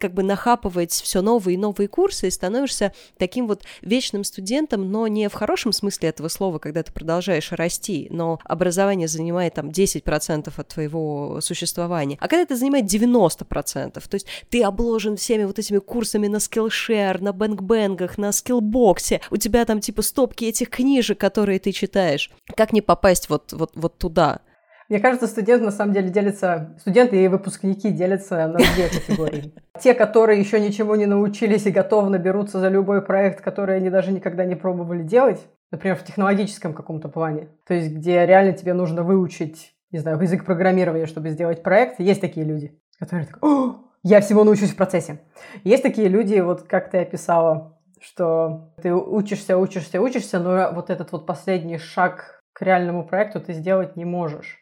[0.00, 5.06] как бы нахапывать все новые и новые курсы и становишься таким вот вечным студентом, но
[5.06, 10.52] не в хорошем смысле этого слова, когда ты продолжаешь расти, но образование занимает там 10%
[10.56, 15.78] от твоего существования, а когда это занимает 90%, то есть ты обложен всеми вот этими
[15.78, 21.58] курсами на Skillshare, на бэнкбэнгах, на скиллбоксе, у тебя там типа стопки этих книжек, которые
[21.58, 22.30] ты читаешь.
[22.56, 24.40] Как не попасть вот, вот, вот туда?
[24.88, 29.52] Мне кажется, студент на самом деле делится, студенты и выпускники делятся на две категории.
[29.80, 34.12] Те, которые еще ничего не научились и готовы наберутся за любой проект, который они даже
[34.12, 35.40] никогда не пробовали делать,
[35.74, 40.44] например, в технологическом каком-то плане, то есть где реально тебе нужно выучить, не знаю, язык
[40.44, 45.20] программирования, чтобы сделать проект, есть такие люди, которые такие, О, я всего научусь в процессе.
[45.64, 51.10] Есть такие люди, вот как ты описала, что ты учишься, учишься, учишься, но вот этот
[51.10, 54.58] вот последний шаг к реальному проекту ты сделать не можешь.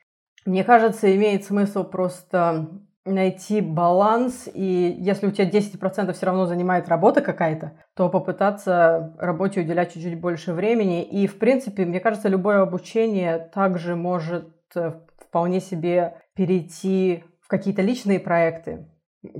[0.46, 2.70] Мне кажется, имеет смысл просто
[3.04, 9.60] найти баланс, и если у тебя 10% все равно занимает работа какая-то, то попытаться работе
[9.60, 11.02] уделять чуть-чуть больше времени.
[11.02, 17.82] И, в принципе, мне кажется, любое обучение также может э, вполне себе перейти в какие-то
[17.82, 18.86] личные проекты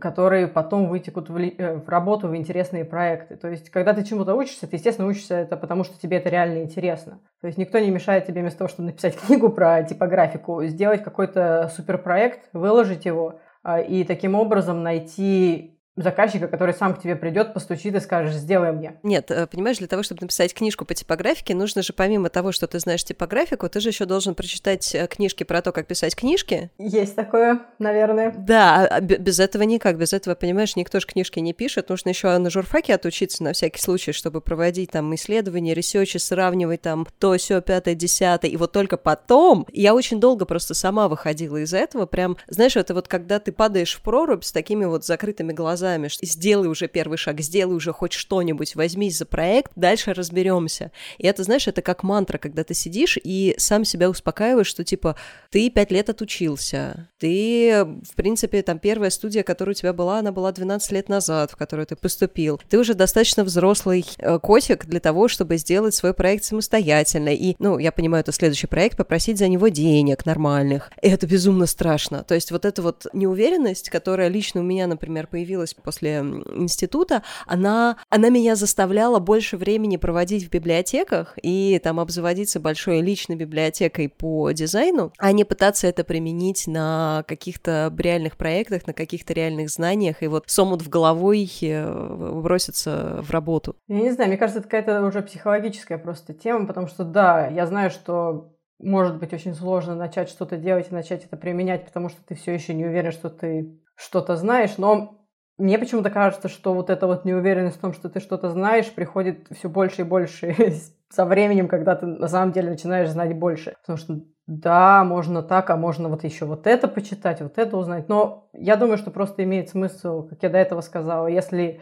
[0.01, 3.37] которые потом вытекут в, ли, э, в работу, в интересные проекты.
[3.37, 6.63] То есть, когда ты чему-то учишься, ты, естественно, учишься это потому, что тебе это реально
[6.63, 7.21] интересно.
[7.41, 11.71] То есть, никто не мешает тебе вместо того, чтобы написать книгу про типографику, сделать какой-то
[11.75, 13.41] суперпроект, выложить его,
[13.89, 18.99] и таким образом найти заказчика, который сам к тебе придет, постучит и скажет, сделай мне.
[19.03, 22.67] Нет, э, понимаешь, для того, чтобы написать книжку по типографике, нужно же помимо того, что
[22.67, 26.71] ты знаешь типографику, ты же еще должен прочитать э, книжки про то, как писать книжки.
[26.79, 28.35] Есть такое, наверное.
[28.37, 32.09] Да, а, а без этого никак, без этого, понимаешь, никто же книжки не пишет, нужно
[32.09, 37.37] еще на журфаке отучиться на всякий случай, чтобы проводить там исследования, ресерчи, сравнивать там то,
[37.37, 42.07] все, пятое, десятое, и вот только потом, я очень долго просто сама выходила из этого,
[42.07, 46.09] прям, знаешь, это вот когда ты падаешь в прорубь с такими вот закрытыми глазами, глазами,
[46.09, 50.93] что сделай уже первый шаг, сделай уже хоть что-нибудь, возьмись за проект, дальше разберемся.
[51.19, 55.17] И это, знаешь, это как мантра, когда ты сидишь и сам себя успокаиваешь, что типа
[55.51, 60.31] ты пять лет отучился, ты, в принципе, там первая студия, которая у тебя была, она
[60.31, 62.61] была 12 лет назад, в которую ты поступил.
[62.69, 67.35] Ты уже достаточно взрослый э, котик для того, чтобы сделать свой проект самостоятельно.
[67.35, 70.91] И, ну, я понимаю, это следующий проект, попросить за него денег нормальных.
[71.03, 72.25] И это безумно страшно.
[72.25, 77.23] То есть вот эта вот неуверенность, которая лично у меня, например, появилась училась после института,
[77.47, 84.09] она, она меня заставляла больше времени проводить в библиотеках и там обзаводиться большой личной библиотекой
[84.09, 90.23] по дизайну, а не пытаться это применить на каких-то реальных проектах, на каких-то реальных знаниях,
[90.23, 93.77] и вот сомут в головой э, броситься в работу.
[93.89, 97.67] Я не знаю, мне кажется, это какая-то уже психологическая просто тема, потому что да, я
[97.67, 102.19] знаю, что может быть очень сложно начать что-то делать и начать это применять, потому что
[102.27, 105.22] ты все еще не уверен, что ты что-то знаешь, но
[105.59, 109.47] мне почему-то кажется, что вот эта вот неуверенность в том, что ты что-то знаешь, приходит
[109.51, 110.55] все больше и больше
[111.11, 113.75] со временем, когда ты на самом деле начинаешь знать больше.
[113.83, 118.09] Потому что да, можно так, а можно вот еще вот это почитать, вот это узнать.
[118.09, 121.81] Но я думаю, что просто имеет смысл, как я до этого сказала, если,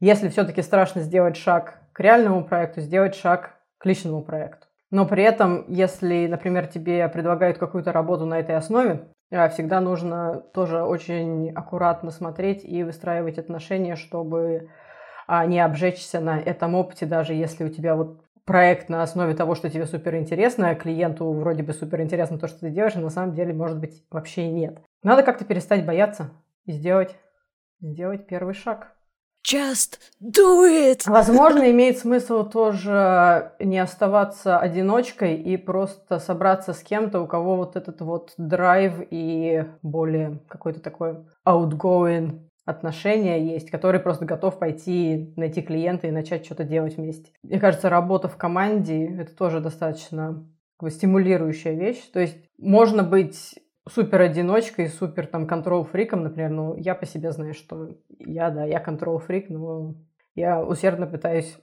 [0.00, 4.66] если все-таки страшно сделать шаг к реальному проекту, сделать шаг к личному проекту.
[4.90, 9.08] Но при этом, если, например, тебе предлагают какую-то работу на этой основе,
[9.48, 14.68] всегда нужно тоже очень аккуратно смотреть и выстраивать отношения, чтобы
[15.26, 19.54] а, не обжечься на этом опыте, даже если у тебя вот проект на основе того,
[19.54, 23.00] что тебе супер интересно, а клиенту вроде бы супер интересно то, что ты делаешь, а
[23.00, 24.82] на самом деле, может быть, вообще нет.
[25.02, 26.30] Надо как-то перестать бояться
[26.66, 27.16] и сделать,
[27.80, 28.94] сделать первый шаг.
[29.44, 31.02] Just do it!
[31.06, 37.74] Возможно, имеет смысл тоже не оставаться одиночкой и просто собраться с кем-то, у кого вот
[37.74, 41.16] этот вот драйв и более какой-то такой
[41.46, 47.32] outgoing отношения есть, который просто готов пойти найти клиента и начать что-то делать вместе.
[47.42, 50.46] Мне кажется, работа в команде— это тоже достаточно
[50.88, 52.00] стимулирующая вещь.
[52.12, 53.54] То есть можно быть
[53.88, 58.64] супер одиночкой, супер там контрол фриком, например, ну, я по себе знаю, что я, да,
[58.64, 59.94] я контрол фрик, но
[60.34, 61.58] я усердно пытаюсь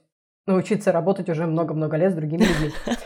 [0.46, 2.72] научиться работать уже много-много лет с другими людьми.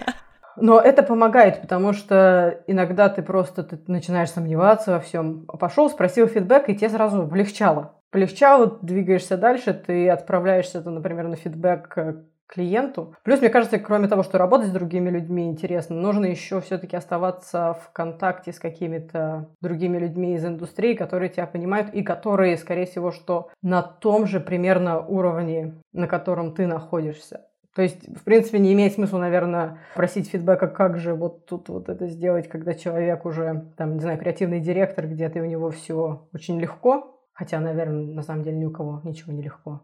[0.56, 5.46] Но это помогает, потому что иногда ты просто ты начинаешь сомневаться во всем.
[5.46, 8.00] Пошел, спросил фидбэк, и тебе сразу полегчало.
[8.10, 11.98] Полегчало, двигаешься дальше, ты отправляешься, например, на фидбэк
[12.46, 13.14] клиенту.
[13.24, 17.78] Плюс, мне кажется, кроме того, что работать с другими людьми интересно, нужно еще все-таки оставаться
[17.82, 23.10] в контакте с какими-то другими людьми из индустрии, которые тебя понимают и которые, скорее всего,
[23.10, 27.46] что на том же примерно уровне, на котором ты находишься.
[27.74, 31.88] То есть, в принципе, не имеет смысла, наверное, просить фидбэка, как же вот тут вот
[31.88, 36.28] это сделать, когда человек уже, там, не знаю, креативный директор где-то, и у него все
[36.32, 39.80] очень легко, хотя, наверное, на самом деле ни у кого ничего не легко.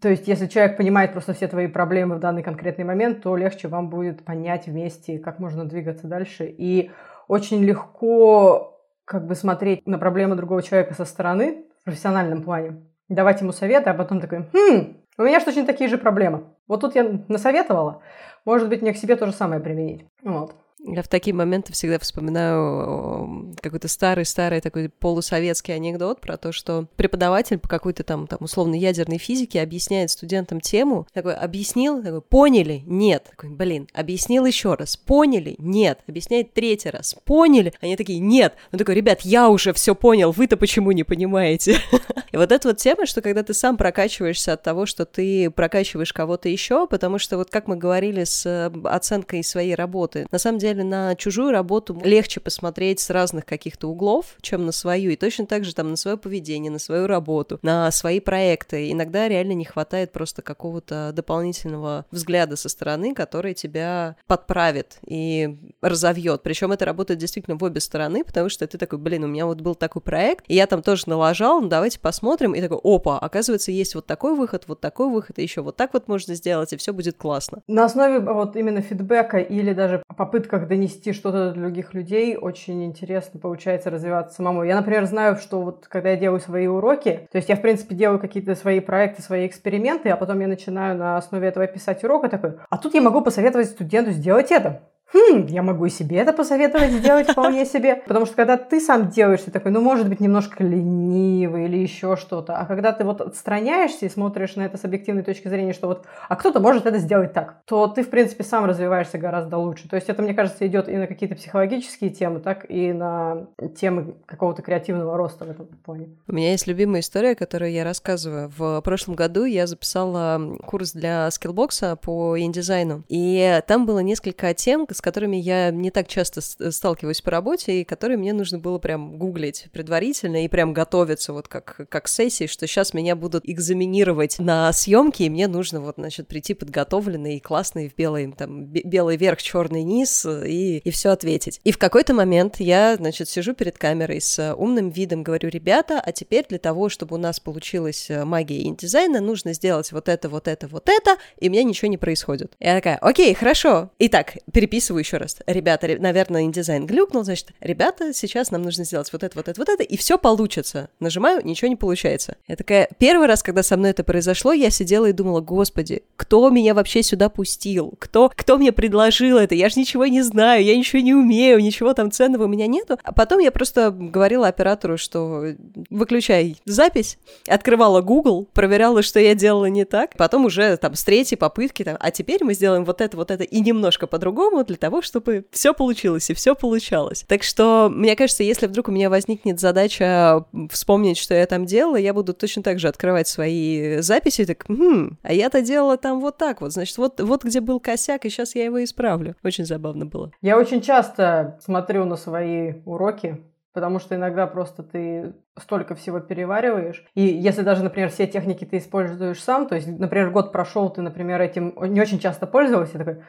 [0.00, 3.68] То есть, если человек понимает просто все твои проблемы в данный конкретный момент, то легче
[3.68, 6.46] вам будет понять вместе, как можно двигаться дальше.
[6.46, 6.90] И
[7.28, 13.40] очень легко как бы смотреть на проблемы другого человека со стороны в профессиональном плане, давать
[13.40, 16.44] ему советы, а потом такой, хм, у меня же точно такие же проблемы.
[16.66, 18.02] Вот тут я насоветовала.
[18.44, 20.06] Может быть, мне к себе то же самое применить.
[20.22, 20.54] Вот.
[20.82, 27.58] Я в такие моменты всегда вспоминаю какой-то старый-старый такой полусоветский анекдот про то, что преподаватель
[27.58, 32.82] по какой-то там, там условно ядерной физике объясняет студентам тему, такой, объяснил, такой, поняли?
[32.86, 33.26] Нет.
[33.30, 35.54] Такой, блин, объяснил еще раз, поняли?
[35.58, 36.00] Нет.
[36.06, 37.74] Объясняет третий раз, поняли?
[37.80, 38.54] Они такие, нет.
[38.72, 41.78] Он такой, ребят, я уже все понял, вы-то почему не понимаете?
[42.32, 46.12] И вот эта вот тема, что когда ты сам прокачиваешься от того, что ты прокачиваешь
[46.12, 50.58] кого-то еще, потому что вот как мы говорили с э, оценкой своей работы, на самом
[50.58, 55.10] деле деле на чужую работу легче посмотреть с разных каких-то углов, чем на свою.
[55.10, 58.90] И точно так же там на свое поведение, на свою работу, на свои проекты.
[58.90, 66.42] Иногда реально не хватает просто какого-то дополнительного взгляда со стороны, который тебя подправит и разовьет.
[66.42, 69.60] Причем это работает действительно в обе стороны, потому что ты такой, блин, у меня вот
[69.60, 73.72] был такой проект, и я там тоже налажал, ну давайте посмотрим, и такой, опа, оказывается,
[73.72, 76.76] есть вот такой выход, вот такой выход, и еще вот так вот можно сделать, и
[76.76, 77.62] все будет классно.
[77.66, 82.84] На основе вот именно фидбэка или даже попытка как донести что-то до других людей, очень
[82.84, 84.62] интересно получается развиваться самому.
[84.62, 87.94] Я, например, знаю, что вот когда я делаю свои уроки, то есть я, в принципе,
[87.94, 92.26] делаю какие-то свои проекты, свои эксперименты, а потом я начинаю на основе этого писать урок,
[92.26, 94.82] и такой, а тут я могу посоветовать студенту сделать это
[95.12, 98.02] хм, я могу и себе это посоветовать сделать вполне себе.
[98.06, 102.16] Потому что когда ты сам делаешь, ты такой, ну, может быть, немножко ленивый или еще
[102.16, 102.56] что-то.
[102.56, 106.06] А когда ты вот отстраняешься и смотришь на это с объективной точки зрения, что вот,
[106.28, 109.88] а кто-то может это сделать так, то ты, в принципе, сам развиваешься гораздо лучше.
[109.88, 113.46] То есть это, мне кажется, идет и на какие-то психологические темы, так и на
[113.78, 116.08] темы какого-то креативного роста в этом плане.
[116.28, 118.50] У меня есть любимая история, которую я рассказываю.
[118.56, 124.86] В прошлом году я записала курс для скиллбокса по индизайну, и там было несколько тем,
[125.00, 129.66] которыми я не так часто сталкиваюсь по работе, и которые мне нужно было прям гуглить
[129.72, 135.22] предварительно и прям готовиться вот как, как сессии, что сейчас меня будут экзаменировать на съемки,
[135.22, 139.82] и мне нужно вот, значит, прийти подготовленный и классный в белый, там, белый верх, черный
[139.82, 141.60] низ и, и все ответить.
[141.64, 146.12] И в какой-то момент я, значит, сижу перед камерой с умным видом, говорю, ребята, а
[146.12, 150.48] теперь для того, чтобы у нас получилась э, магия индизайна, нужно сделать вот это, вот
[150.48, 152.54] это, вот это, и у меня ничего не происходит.
[152.60, 153.90] Я такая, окей, хорошо.
[153.98, 155.36] Итак, переписываю записываю еще раз.
[155.46, 159.68] Ребята, наверное, индизайн глюкнул, значит, ребята, сейчас нам нужно сделать вот это, вот это, вот
[159.68, 160.88] это, и все получится.
[161.00, 162.36] Нажимаю, ничего не получается.
[162.48, 166.50] Я такая, первый раз, когда со мной это произошло, я сидела и думала, господи, кто
[166.50, 167.94] меня вообще сюда пустил?
[167.98, 169.54] Кто, кто мне предложил это?
[169.54, 172.98] Я же ничего не знаю, я ничего не умею, ничего там ценного у меня нету.
[173.02, 175.44] А потом я просто говорила оператору, что
[175.90, 177.18] выключай запись,
[177.48, 181.96] открывала Google, проверяла, что я делала не так, потом уже там с третьей попытки, там,
[182.00, 185.72] а теперь мы сделаем вот это, вот это и немножко по-другому для того, чтобы все
[185.72, 187.24] получилось и все получалось.
[187.28, 191.96] Так что, мне кажется, если вдруг у меня возникнет задача вспомнить, что я там делала,
[191.96, 196.38] я буду точно так же открывать свои записи, так, хм, а я-то делала там вот
[196.38, 199.36] так вот, значит, вот, вот где был косяк, и сейчас я его исправлю.
[199.44, 200.32] Очень забавно было.
[200.42, 203.38] Я очень часто смотрю на свои уроки,
[203.72, 207.04] Потому что иногда просто ты столько всего перевариваешь.
[207.14, 211.02] И если даже, например, все техники ты используешь сам, то есть, например, год прошел, ты,
[211.02, 213.22] например, этим не очень часто пользовался, такой,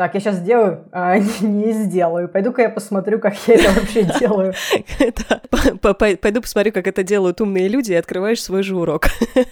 [0.00, 2.30] так, я сейчас сделаю, а не сделаю.
[2.30, 4.54] Пойду-ка я посмотрю, как я это вообще делаю.
[6.22, 9.08] Пойду посмотрю, как это делают умные люди, и открываешь свой же урок.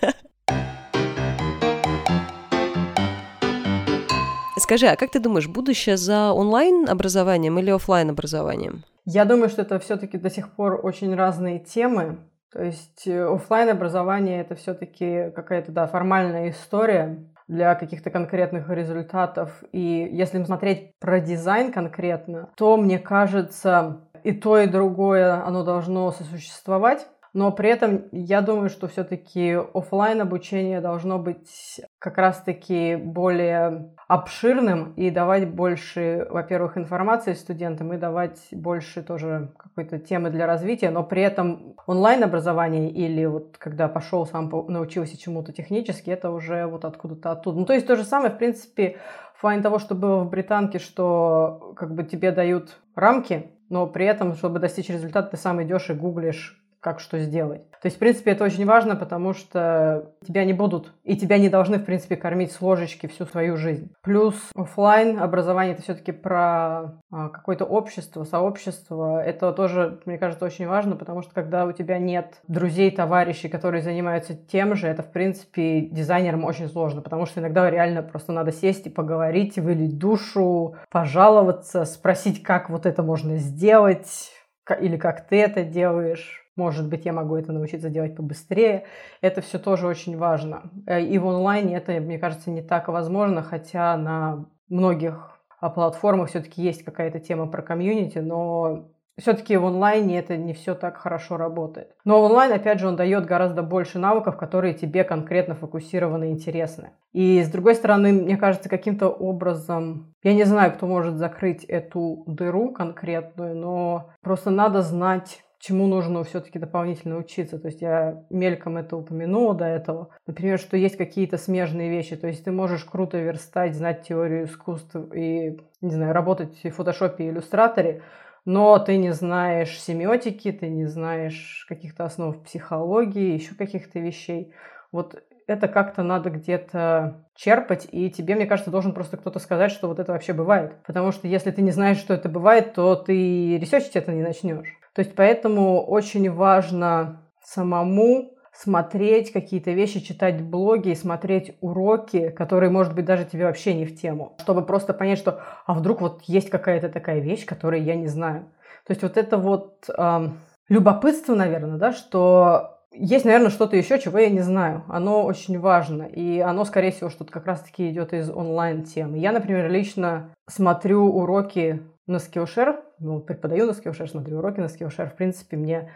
[4.56, 8.84] Скажи, а как ты думаешь, будущее за онлайн образованием или офлайн образованием?
[9.04, 12.20] Я думаю, что это все-таки до сих пор очень разные темы.
[12.50, 17.18] То есть э, офлайн образование это все-таки какая-то да, формальная история
[17.48, 19.64] для каких-то конкретных результатов.
[19.72, 26.10] И если смотреть про дизайн конкретно, то, мне кажется, и то, и другое, оно должно
[26.12, 27.08] сосуществовать.
[27.34, 34.94] Но при этом я думаю, что все-таки офлайн обучение должно быть как раз-таки более обширным
[34.94, 41.04] и давать больше, во-первых, информации студентам и давать больше тоже какой-то темы для развития, но
[41.04, 46.86] при этом онлайн образование или вот когда пошел сам научился чему-то технически, это уже вот
[46.86, 47.58] откуда-то оттуда.
[47.58, 48.96] Ну, то есть то же самое, в принципе,
[49.34, 54.06] в плане того, что было в британке, что как бы тебе дают рамки, но при
[54.06, 57.70] этом, чтобы достичь результата, ты сам идешь и гуглишь как что сделать.
[57.82, 61.50] То есть, в принципе, это очень важно, потому что тебя не будут и тебя не
[61.50, 63.92] должны, в принципе, кормить с ложечки всю свою жизнь.
[64.02, 69.22] Плюс офлайн образование это все-таки про а, какое-то общество, сообщество.
[69.22, 73.82] Это тоже, мне кажется, очень важно, потому что когда у тебя нет друзей, товарищей, которые
[73.82, 78.50] занимаются тем же, это, в принципе, дизайнерам очень сложно, потому что иногда реально просто надо
[78.50, 84.32] сесть и поговорить, вылить душу, пожаловаться, спросить, как вот это можно сделать,
[84.80, 88.84] или как ты это делаешь может быть, я могу это научиться делать побыстрее.
[89.20, 90.70] Это все тоже очень важно.
[90.86, 96.28] Э, и в онлайне это, мне кажется, не так возможно, хотя на многих а, платформах
[96.28, 101.36] все-таки есть какая-то тема про комьюнити, но все-таки в онлайне это не все так хорошо
[101.36, 101.96] работает.
[102.04, 106.90] Но онлайн, опять же, он дает гораздо больше навыков, которые тебе конкретно фокусированы и интересны.
[107.12, 112.22] И с другой стороны, мне кажется, каким-то образом, я не знаю, кто может закрыть эту
[112.26, 117.58] дыру конкретную, но просто надо знать чему нужно все-таки дополнительно учиться.
[117.58, 120.10] То есть я мельком это упомянула до этого.
[120.26, 122.16] Например, что есть какие-то смежные вещи.
[122.16, 127.24] То есть ты можешь круто верстать, знать теорию искусств и, не знаю, работать в фотошопе
[127.24, 128.02] и иллюстраторе,
[128.44, 134.54] но ты не знаешь семиотики, ты не знаешь каких-то основ психологии, еще каких-то вещей.
[134.90, 139.88] Вот это как-то надо где-то черпать, и тебе, мне кажется, должен просто кто-то сказать, что
[139.88, 140.76] вот это вообще бывает.
[140.86, 144.78] Потому что если ты не знаешь, что это бывает, то ты ресерчить это не начнешь.
[144.98, 152.96] То есть поэтому очень важно самому смотреть какие-то вещи, читать блоги смотреть уроки, которые, может
[152.96, 156.50] быть, даже тебе вообще не в тему, чтобы просто понять, что а вдруг вот есть
[156.50, 158.46] какая-то такая вещь, которую я не знаю.
[158.88, 160.28] То есть вот это вот э,
[160.68, 164.82] любопытство, наверное, да, что есть, наверное, что-то еще, чего я не знаю.
[164.88, 166.02] Оно очень важно.
[166.02, 169.18] И оно, скорее всего, что-то как раз-таки идет из онлайн-темы.
[169.18, 175.08] Я, например, лично смотрю уроки на Skillshare, ну, преподаю на Skillshare, смотрю уроки на Skillshare,
[175.08, 175.90] в принципе, мне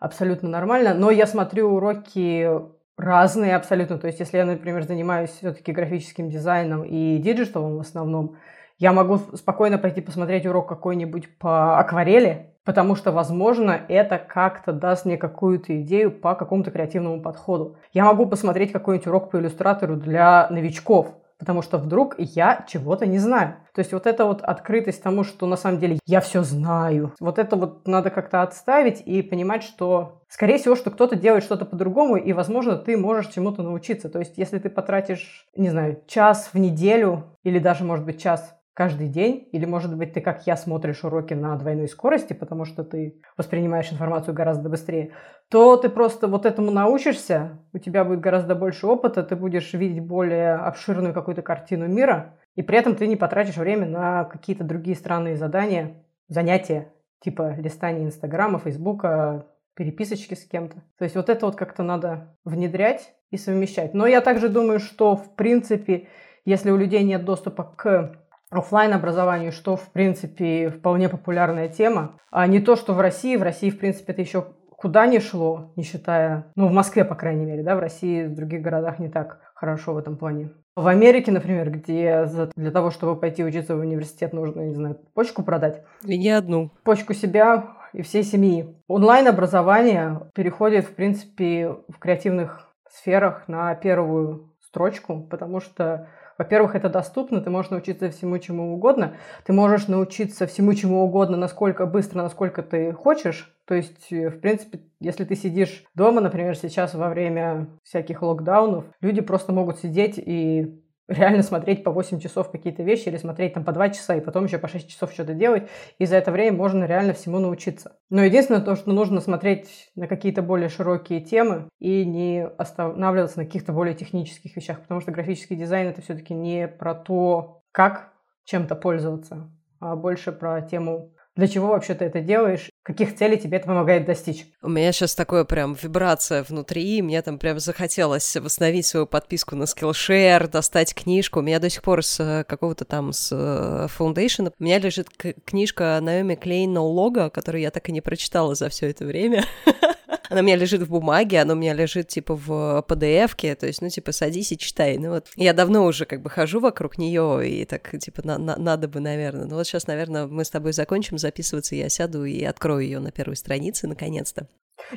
[0.00, 2.48] абсолютно нормально, но я смотрю уроки
[2.96, 8.36] разные абсолютно, то есть если я, например, занимаюсь все-таки графическим дизайном и диджиталом в основном,
[8.78, 15.04] я могу спокойно пойти посмотреть урок какой-нибудь по акварели, потому что, возможно, это как-то даст
[15.04, 17.76] мне какую-то идею по какому-то креативному подходу.
[17.92, 23.18] Я могу посмотреть какой-нибудь урок по иллюстратору для новичков, потому что вдруг я чего-то не
[23.18, 23.56] знаю.
[23.74, 27.38] То есть вот эта вот открытость тому, что на самом деле я все знаю, вот
[27.38, 32.16] это вот надо как-то отставить и понимать, что скорее всего, что кто-то делает что-то по-другому,
[32.16, 34.08] и, возможно, ты можешь чему-то научиться.
[34.08, 38.57] То есть если ты потратишь, не знаю, час в неделю или даже, может быть, час
[38.78, 42.84] каждый день, или, может быть, ты, как я, смотришь уроки на двойной скорости, потому что
[42.84, 45.10] ты воспринимаешь информацию гораздо быстрее,
[45.48, 50.06] то ты просто вот этому научишься, у тебя будет гораздо больше опыта, ты будешь видеть
[50.06, 54.96] более обширную какую-то картину мира, и при этом ты не потратишь время на какие-то другие
[54.96, 60.84] странные задания, занятия, типа листания Инстаграма, Фейсбука, переписочки с кем-то.
[60.98, 63.92] То есть вот это вот как-то надо внедрять и совмещать.
[63.92, 66.06] Но я также думаю, что в принципе,
[66.44, 72.18] если у людей нет доступа к офлайн образованию, что, в принципе, вполне популярная тема.
[72.30, 73.36] А не то, что в России.
[73.36, 74.46] В России, в принципе, это еще
[74.78, 78.34] куда ни шло, не считая, ну, в Москве, по крайней мере, да, в России, в
[78.34, 80.50] других городах не так хорошо в этом плане.
[80.76, 82.24] В Америке, например, где
[82.54, 85.82] для того, чтобы пойти учиться в университет, нужно, не знаю, почку продать.
[86.04, 86.70] И не одну.
[86.84, 88.76] Почку себя и всей семьи.
[88.86, 96.08] Онлайн-образование переходит, в принципе, в креативных сферах на первую строчку, потому что
[96.38, 99.16] во-первых, это доступно, ты можешь научиться всему чему угодно.
[99.44, 103.52] Ты можешь научиться всему чему угодно, насколько быстро, насколько ты хочешь.
[103.66, 108.84] То есть, э, в принципе, если ты сидишь дома, например, сейчас во время всяких локдаунов,
[109.00, 113.64] люди просто могут сидеть и реально смотреть по 8 часов какие-то вещи или смотреть там
[113.64, 115.68] по 2 часа и потом еще по 6 часов что-то делать.
[115.98, 117.98] И за это время можно реально всему научиться.
[118.10, 123.46] Но единственное то, что нужно смотреть на какие-то более широкие темы и не останавливаться на
[123.46, 128.12] каких-то более технических вещах, потому что графический дизайн это все-таки не про то, как
[128.44, 129.50] чем-то пользоваться,
[129.80, 134.06] а больше про тему, для чего вообще ты это делаешь, каких целей тебе это помогает
[134.06, 134.46] достичь.
[134.62, 139.64] У меня сейчас такое прям вибрация внутри, мне там прям захотелось восстановить свою подписку на
[139.64, 141.40] Skillshare, достать книжку.
[141.40, 145.08] У меня до сих пор с э, какого-то там с э, Foundation у меня лежит
[145.44, 149.44] книжка Наоми Клейн No Logo, которую я так и не прочитала за все это время.
[150.28, 153.80] Она у меня лежит в бумаге, она у меня лежит, типа, в PDF-ке, то есть,
[153.82, 154.98] ну, типа, садись и читай.
[154.98, 158.56] Ну, вот я давно уже, как бы, хожу вокруг нее, и так, типа, на на
[158.56, 159.46] надо бы, наверное.
[159.46, 163.10] Ну, вот сейчас, наверное, мы с тобой закончим записываться, я сяду и открою ее на
[163.10, 164.48] первой странице, наконец-то.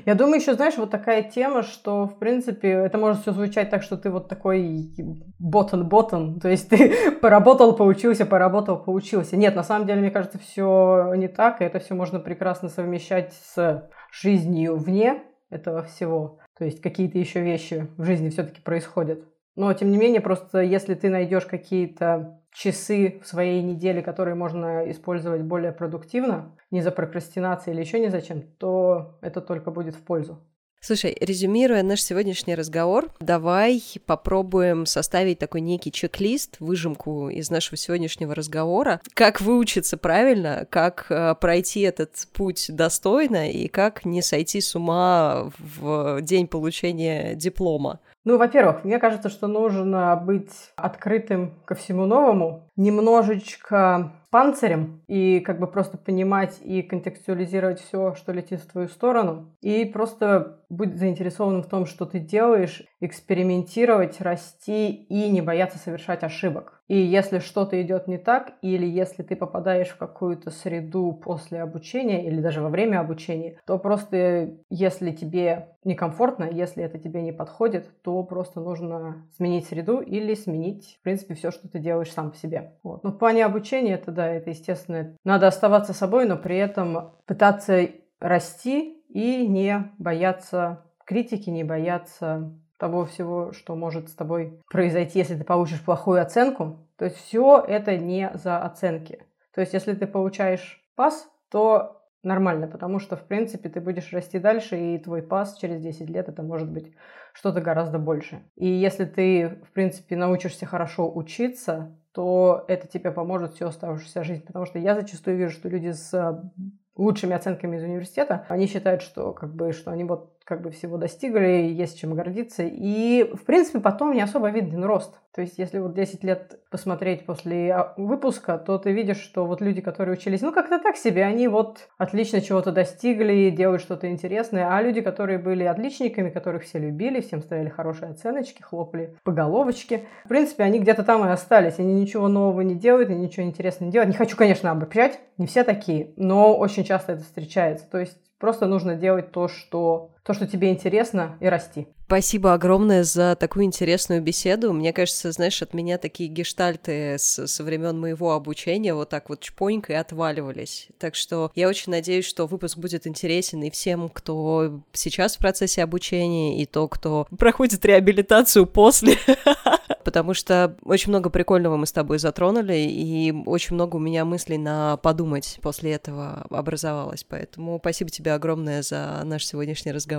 [0.06, 3.84] Я думаю, еще, знаешь, вот такая тема, что, в принципе, это может все звучать так,
[3.84, 4.94] что ты вот такой
[5.40, 9.36] ботан-ботан, то есть ты поработал, поучился, поработал, поучился.
[9.36, 13.34] Нет, на самом деле, мне кажется, все не так, и это все можно прекрасно совмещать
[13.34, 16.40] с жизнью вне этого всего.
[16.58, 19.24] То есть какие-то еще вещи в жизни все-таки происходят.
[19.56, 24.90] Но, тем не менее, просто если ты найдешь какие-то часы в своей неделе, которые можно
[24.92, 30.04] использовать более продуктивно, не за прокрастинацией или еще не зачем, то это только будет в
[30.04, 30.40] пользу.
[30.84, 38.34] Слушай, резюмируя наш сегодняшний разговор, давай попробуем составить такой некий чек-лист, выжимку из нашего сегодняшнего
[38.34, 44.76] разговора, как выучиться правильно, как э, пройти этот путь достойно и как не сойти с
[44.76, 48.00] ума в день получения диплома.
[48.26, 55.60] Ну, во-первых, мне кажется, что нужно быть открытым ко всему новому, немножечко панцирем и как
[55.60, 61.64] бы просто понимать и контекстуализировать все, что летит в твою сторону, и просто быть заинтересованным
[61.64, 66.82] в том, что ты делаешь, экспериментировать, расти и не бояться совершать ошибок.
[66.88, 72.26] И если что-то идет не так, или если ты попадаешь в какую-то среду после обучения
[72.26, 77.90] или даже во время обучения, то просто если тебе некомфортно, если это тебе не подходит,
[78.02, 82.38] то просто нужно сменить среду или сменить, в принципе, все, что ты делаешь сам по
[82.38, 82.74] себе.
[82.84, 83.04] Вот.
[83.04, 85.16] Но в плане обучения это, да, это естественно.
[85.24, 93.06] Надо оставаться собой, но при этом пытаться расти и не бояться критики, не бояться того
[93.06, 96.88] всего, что может с тобой произойти, если ты получишь плохую оценку.
[96.98, 99.26] То есть все это не за оценки.
[99.54, 104.40] То есть если ты получаешь пас, то нормально, потому что, в принципе, ты будешь расти
[104.40, 106.94] дальше, и твой пас через 10 лет это может быть
[107.34, 108.44] что-то гораздо больше.
[108.56, 114.46] И если ты, в принципе, научишься хорошо учиться, то это тебе поможет всю оставшуюся жизнь.
[114.46, 116.52] Потому что я зачастую вижу, что люди с
[116.96, 120.98] лучшими оценками из университета, они считают, что как бы, что они вот как бы всего
[120.98, 122.64] достигли, есть чем гордиться.
[122.64, 125.20] И, в принципе, потом не особо виден рост.
[125.34, 129.62] То есть, если вот 10 лет посмотреть после а, выпуска, то ты видишь, что вот
[129.62, 134.76] люди, которые учились, ну, как-то так себе, они вот отлично чего-то достигли, делают что-то интересное,
[134.76, 140.04] а люди, которые были отличниками, которых все любили, всем ставили хорошие оценочки, хлопали по головочке,
[140.26, 143.88] в принципе, они где-то там и остались, они ничего нового не делают, и ничего интересного
[143.88, 144.12] не делают.
[144.12, 147.90] Не хочу, конечно, обобщать, не все такие, но очень часто это встречается.
[147.90, 151.88] То есть, просто нужно делать то, что то, что тебе интересно, и расти.
[152.06, 154.74] Спасибо огромное за такую интересную беседу.
[154.74, 159.40] Мне кажется, знаешь, от меня такие гештальты с, со времен моего обучения вот так вот
[159.40, 160.90] чпонько и отваливались.
[161.00, 165.84] Так что я очень надеюсь, что выпуск будет интересен и всем, кто сейчас в процессе
[165.84, 169.16] обучения, и то, кто проходит реабилитацию после.
[170.04, 174.58] Потому что очень много прикольного мы с тобой затронули, и очень много у меня мыслей
[174.58, 177.24] на подумать после этого образовалось.
[177.24, 180.11] Поэтому спасибо тебе огромное за наш сегодняшний разговор.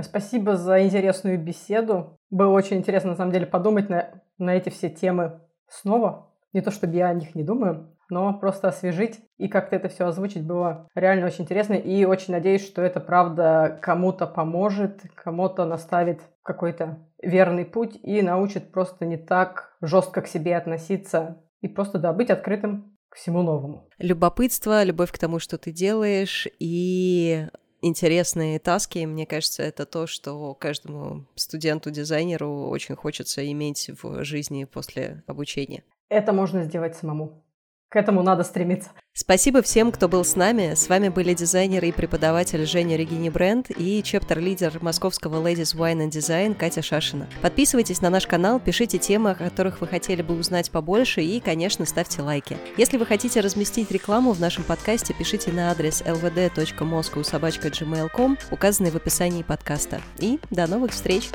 [0.00, 2.18] Спасибо за интересную беседу.
[2.30, 6.32] Было очень интересно, на самом деле, подумать на, на эти все темы снова.
[6.52, 10.06] Не то, чтобы я о них не думаю, но просто освежить и как-то это все
[10.06, 11.74] озвучить было реально очень интересно.
[11.74, 18.72] И очень надеюсь, что это правда кому-то поможет, кому-то наставит какой-то верный путь и научит
[18.72, 23.88] просто не так жестко к себе относиться и просто да, быть открытым к всему новому.
[23.98, 27.46] Любопытство, любовь к тому, что ты делаешь, и
[27.80, 29.04] интересные таски.
[29.04, 35.84] Мне кажется, это то, что каждому студенту-дизайнеру очень хочется иметь в жизни после обучения.
[36.08, 37.42] Это можно сделать самому.
[37.90, 38.90] К этому надо стремиться.
[39.14, 40.74] Спасибо всем, кто был с нами.
[40.74, 46.10] С вами были дизайнер и преподаватель Женя Регини Бренд и чептер-лидер московского Ladies Wine and
[46.10, 47.26] Design Катя Шашина.
[47.40, 51.86] Подписывайтесь на наш канал, пишите темы, о которых вы хотели бы узнать побольше и, конечно,
[51.86, 52.58] ставьте лайки.
[52.76, 59.42] Если вы хотите разместить рекламу в нашем подкасте, пишите на адрес lvd.moscow.gmail.com, указанный в описании
[59.42, 60.02] подкаста.
[60.18, 61.30] И до новых встреч!